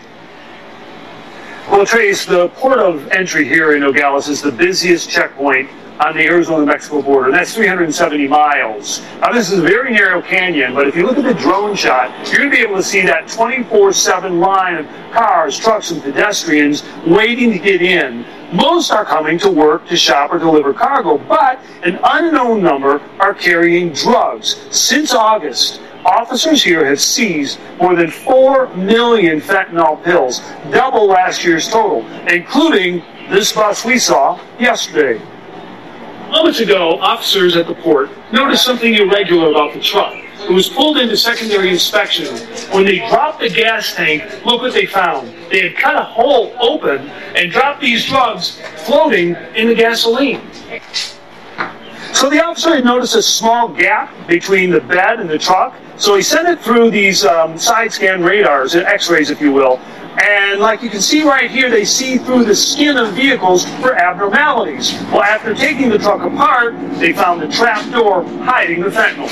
Well, 1.72 1.86
Trace, 1.86 2.26
the 2.26 2.50
port 2.50 2.80
of 2.80 3.08
entry 3.10 3.48
here 3.48 3.74
in 3.74 3.82
Nogales 3.82 4.28
is 4.28 4.42
the 4.42 4.52
busiest 4.52 5.10
checkpoint 5.10 5.70
on 6.00 6.16
the 6.16 6.26
Arizona-Mexico 6.26 7.02
border. 7.02 7.28
And 7.28 7.36
that's 7.36 7.54
370 7.54 8.28
miles. 8.28 9.02
Now, 9.22 9.32
this 9.32 9.52
is 9.52 9.60
a 9.60 9.62
very 9.62 9.92
narrow 9.92 10.22
canyon, 10.22 10.74
but 10.74 10.88
if 10.88 10.96
you 10.96 11.06
look 11.06 11.18
at 11.18 11.24
the 11.24 11.40
drone 11.40 11.76
shot, 11.76 12.12
you're 12.28 12.40
going 12.40 12.52
to 12.52 12.56
be 12.56 12.62
able 12.62 12.76
to 12.76 12.84
see 12.84 13.02
that 13.06 13.26
24-7 13.26 14.40
line 14.40 14.76
of 14.76 14.86
cars, 15.12 15.58
trucks, 15.58 15.92
and 15.92 16.02
pedestrians 16.02 16.84
waiting 17.08 17.52
to 17.52 17.60
get 17.60 17.82
in. 17.82 18.26
Most 18.54 18.92
are 18.92 19.06
coming 19.06 19.40
to 19.40 19.50
work, 19.50 19.88
to 19.88 19.98
shop, 19.98 20.32
or 20.32 20.38
deliver 20.38 20.74
cargo, 20.74 21.18
but 21.18 21.60
an 21.84 22.00
unknown 22.04 22.62
number 22.62 23.02
are 23.20 23.34
carrying 23.34 23.92
drugs. 23.92 24.56
Since 24.72 25.14
August, 25.14 25.82
officers 26.06 26.64
here 26.64 26.86
have 26.86 27.02
seized 27.02 27.60
more 27.80 27.96
than 27.96 28.12
4 28.12 28.76
million 28.76 29.42
fentanyl 29.42 30.02
pills, 30.04 30.40
double 30.72 31.08
last 31.08 31.44
year's 31.44 31.68
total, 31.68 32.06
including 32.28 33.02
this 33.30 33.52
bus 33.52 33.84
we 33.84 33.98
saw 33.98 34.40
yesterday. 34.60 35.20
Moments 36.36 36.60
ago, 36.60 37.00
officers 37.00 37.56
at 37.56 37.66
the 37.66 37.76
port 37.76 38.10
noticed 38.34 38.66
something 38.66 38.94
irregular 38.94 39.52
about 39.52 39.74
the 39.74 39.80
truck. 39.80 40.14
It 40.42 40.52
was 40.52 40.68
pulled 40.68 40.98
into 40.98 41.16
secondary 41.16 41.70
inspection. 41.70 42.26
When 42.74 42.84
they 42.84 42.98
dropped 43.08 43.40
the 43.40 43.50
gas 43.50 43.96
tank, 43.96 44.22
look 44.46 44.62
what 44.62 44.74
they 44.74 44.86
found. 44.86 45.30
They 45.50 45.62
had 45.62 45.78
cut 45.78 45.96
a 45.96 46.04
hole 46.04 46.54
open 46.60 47.08
and 47.38 47.50
dropped 47.54 47.80
these 47.80 48.06
drugs 48.06 48.60
floating 48.86 49.36
in 49.56 49.70
the 49.70 49.76
gasoline. 49.76 50.42
So 52.14 52.30
the 52.30 52.44
officer 52.44 52.76
had 52.76 52.84
noticed 52.84 53.16
a 53.16 53.22
small 53.22 53.70
gap 53.70 54.14
between 54.28 54.72
the 54.72 54.82
bed 54.82 55.22
and 55.22 55.30
the 55.30 55.40
truck. 55.40 55.74
So 55.96 56.18
he 56.18 56.22
sent 56.22 56.50
it 56.50 56.60
through 56.60 56.92
these 56.92 57.24
um, 57.24 57.58
side 57.58 57.94
scan 57.94 58.22
radars, 58.22 58.76
x-rays 58.76 59.30
if 59.30 59.40
you 59.40 59.54
will, 59.54 59.80
and 60.18 60.62
like 60.62 60.82
you 60.82 60.90
can 60.90 61.02
see 61.02 61.24
right 61.24 61.52
here, 61.52 61.70
they 61.70 61.84
see 61.84 62.18
through 62.18 62.46
the 62.46 62.56
skin 62.56 62.98
of 62.98 63.14
vehicles 63.14 63.66
for 63.82 63.96
abnormalities. 63.96 64.94
Well, 65.12 65.24
after 65.24 65.54
taking 65.54 65.90
the 65.90 65.98
truck 65.98 66.22
apart, 66.22 66.76
they 67.00 67.12
found 67.12 67.42
the 67.42 67.48
trap 67.48 67.92
door 67.92 68.24
hiding 68.44 68.82
the 68.82 68.90
fentanyl. 68.90 69.30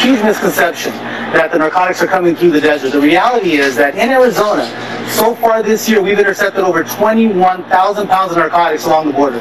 Huge 0.00 0.22
misconception 0.22 0.92
that 1.32 1.50
the 1.52 1.58
narcotics 1.58 2.02
are 2.02 2.06
coming 2.06 2.34
through 2.34 2.50
the 2.50 2.60
desert. 2.60 2.90
The 2.92 3.00
reality 3.00 3.54
is 3.54 3.76
that 3.76 3.94
in 3.94 4.10
Arizona, 4.10 4.66
so 5.10 5.34
far 5.34 5.62
this 5.62 5.88
year, 5.88 6.02
we've 6.02 6.18
intercepted 6.18 6.64
over 6.64 6.82
21,000 6.82 8.08
pounds 8.08 8.32
of 8.32 8.38
narcotics 8.38 8.84
along 8.84 9.06
the 9.06 9.12
border. 9.12 9.38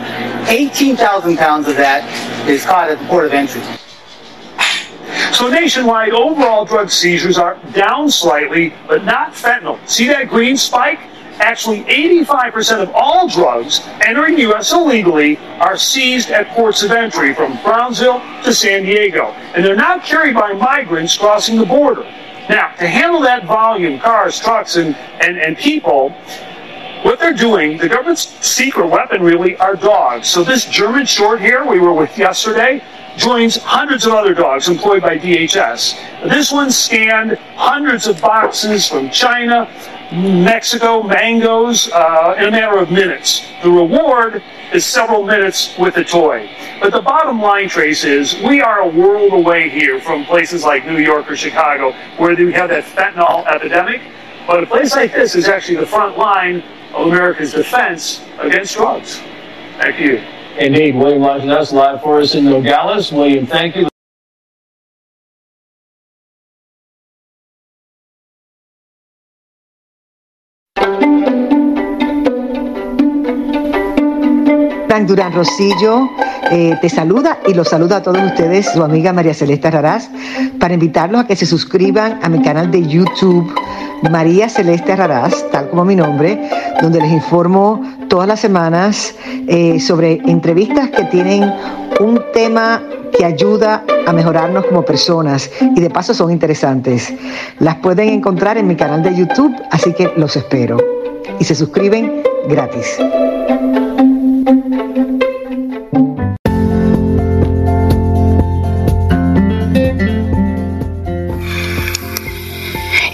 18,000 0.48 1.38
pounds 1.38 1.68
of 1.68 1.76
that 1.78 2.04
is 2.48 2.64
caught 2.64 2.90
at 2.90 3.00
the 3.00 3.06
port 3.06 3.26
of 3.26 3.34
entry. 3.34 3.62
So 5.34 5.48
nationwide, 5.48 6.12
overall 6.12 6.66
drug 6.66 6.90
seizures 6.90 7.38
are 7.38 7.58
down 7.74 8.10
slightly, 8.10 8.74
but 8.88 9.06
not 9.06 9.34
fentanyl. 9.34 9.80
See 9.88 10.08
that 10.08 10.28
green 10.28 10.58
spike? 10.58 11.00
Actually, 11.40 11.84
85% 11.86 12.84
of 12.84 12.92
all 12.94 13.30
drugs 13.30 13.80
entering 14.06 14.36
the 14.36 14.42
U.S. 14.42 14.74
illegally 14.74 15.38
are 15.60 15.78
seized 15.78 16.32
at 16.32 16.48
ports 16.50 16.84
of 16.84 16.92
entry 16.92 17.34
from 17.34 17.58
Brownsville 17.64 18.20
to 18.44 18.54
San 18.54 18.84
Diego. 18.84 19.28
And 19.56 19.64
they're 19.64 19.76
not 19.76 20.04
carried 20.04 20.36
by 20.36 20.52
migrants 20.52 21.18
crossing 21.18 21.58
the 21.58 21.66
border. 21.66 22.04
Now, 22.50 22.74
to 22.76 22.88
handle 22.88 23.22
that 23.22 23.46
volume, 23.46 24.00
cars, 24.00 24.40
trucks, 24.40 24.76
and, 24.76 24.96
and, 25.22 25.38
and 25.38 25.58
people, 25.58 26.10
what 27.04 27.20
they're 27.20 27.32
doing, 27.32 27.78
the 27.78 27.88
government's 27.88 28.28
secret 28.46 28.88
weapon 28.88 29.22
really 29.22 29.56
are 29.58 29.76
dogs. 29.76 30.28
So 30.28 30.44
this 30.44 30.66
German 30.66 31.06
short 31.06 31.40
hair 31.40 31.66
we 31.66 31.80
were 31.80 31.94
with 31.94 32.18
yesterday, 32.18 32.84
joins 33.20 33.58
hundreds 33.58 34.06
of 34.06 34.14
other 34.14 34.34
dogs 34.34 34.70
employed 34.70 35.02
by 35.02 35.18
DHS. 35.18 36.30
This 36.30 36.52
one 36.52 36.72
scanned 36.72 37.34
hundreds 37.56 38.08
of 38.08 38.20
boxes 38.22 38.88
from 38.88 39.10
China, 39.10 39.70
Mexico, 40.12 41.04
mangoes 41.04 41.92
uh, 41.92 42.36
in 42.40 42.46
a 42.46 42.52
matter 42.52 42.78
of 42.78 42.90
minutes. 42.90 43.46
The 43.62 43.70
reward 43.70 44.42
is 44.74 44.86
several 44.86 45.24
minutes 45.26 45.78
with 45.78 45.98
a 45.98 46.04
toy. 46.04 46.50
But 46.80 46.94
the 46.94 47.02
bottom 47.02 47.42
line, 47.42 47.68
Trace, 47.68 48.06
is 48.06 48.36
we 48.42 48.62
are 48.62 48.80
a 48.82 48.88
world 48.88 49.34
away 49.34 49.70
here 49.70 50.00
from 50.00 50.24
places 50.24 50.64
like 50.64 50.86
New 50.86 50.98
York 50.98 51.30
or 51.30 51.36
Chicago 51.36 51.92
where 52.18 52.36
we 52.36 52.54
have 52.54 52.70
that 52.70 52.86
fentanyl 52.86 53.46
epidemic. 53.48 54.02
But 54.48 54.64
a 54.64 54.66
place 54.66 54.96
like 54.96 55.14
this 55.14 55.36
is 55.36 55.48
actually 55.48 55.76
the 55.76 55.86
front 55.86 56.18
line 56.18 56.64
of 56.94 57.08
America's 57.08 57.52
defense 57.52 58.24
against 58.40 58.76
drugs. 58.76 59.22
Thank 59.78 60.00
you. 60.00 60.24
Indeed, 60.58 60.96
William 60.96 61.22
Lajeunesse 61.22 61.74
live 61.74 62.02
for 62.02 62.22
us 62.22 62.36
in 62.36 62.46
Nogales. 62.46 63.12
William, 63.12 63.46
thank 63.46 63.76
you. 63.76 63.90
Frank 74.88 75.08
Durán 75.08 75.34
Rosillo 75.34 76.10
eh, 76.52 76.76
te 76.82 76.90
saluda 76.90 77.38
y 77.48 77.54
los 77.54 77.70
saluda 77.70 77.98
a 77.98 78.02
todos 78.02 78.22
ustedes, 78.24 78.72
su 78.74 78.84
amiga 78.84 79.14
María 79.14 79.34
Celeste 79.34 79.70
Raraz, 79.70 80.10
para 80.60 80.74
invitarlos 80.74 81.22
a 81.22 81.28
que 81.28 81.36
se 81.36 81.46
suscriban 81.46 82.20
a 82.24 82.28
mi 82.28 82.42
canal 82.42 82.72
de 82.72 82.86
YouTube 82.86 83.54
María 84.10 84.50
Celeste 84.50 84.96
Raraz, 84.96 85.46
tal 85.52 85.70
como 85.70 85.86
mi 85.86 85.96
nombre, 85.96 86.50
donde 86.82 87.00
les 87.02 87.12
informo 87.12 87.82
todas 88.10 88.28
las 88.28 88.42
semanas 88.42 89.16
eh, 89.48 89.80
sobre 89.80 90.14
entrevistas 90.26 90.90
que 90.90 91.04
tienen 91.06 91.54
un 92.02 92.22
tema 92.34 92.84
que 93.18 93.24
ayuda 93.24 93.86
a 94.06 94.12
mejorarnos 94.12 94.66
como 94.66 94.84
personas 94.84 95.50
y 95.76 95.80
de 95.80 95.90
paso 95.90 96.14
son 96.14 96.32
interesantes. 96.32 97.14
Las 97.60 97.76
pueden 97.76 98.10
encontrar 98.10 98.58
en 98.58 98.68
mi 98.68 98.76
canal 98.76 99.04
de 99.04 99.16
YouTube, 99.16 99.56
así 99.72 99.94
que 99.94 100.12
los 100.18 100.36
espero. 100.36 100.78
Y 101.40 101.44
se 101.46 101.56
suscriben 101.56 102.24
gratis. 102.50 102.98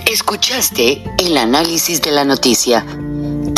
Escuchaste 0.07 1.03
el 1.19 1.37
análisis 1.37 2.01
de 2.01 2.11
la 2.11 2.23
noticia, 2.23 2.85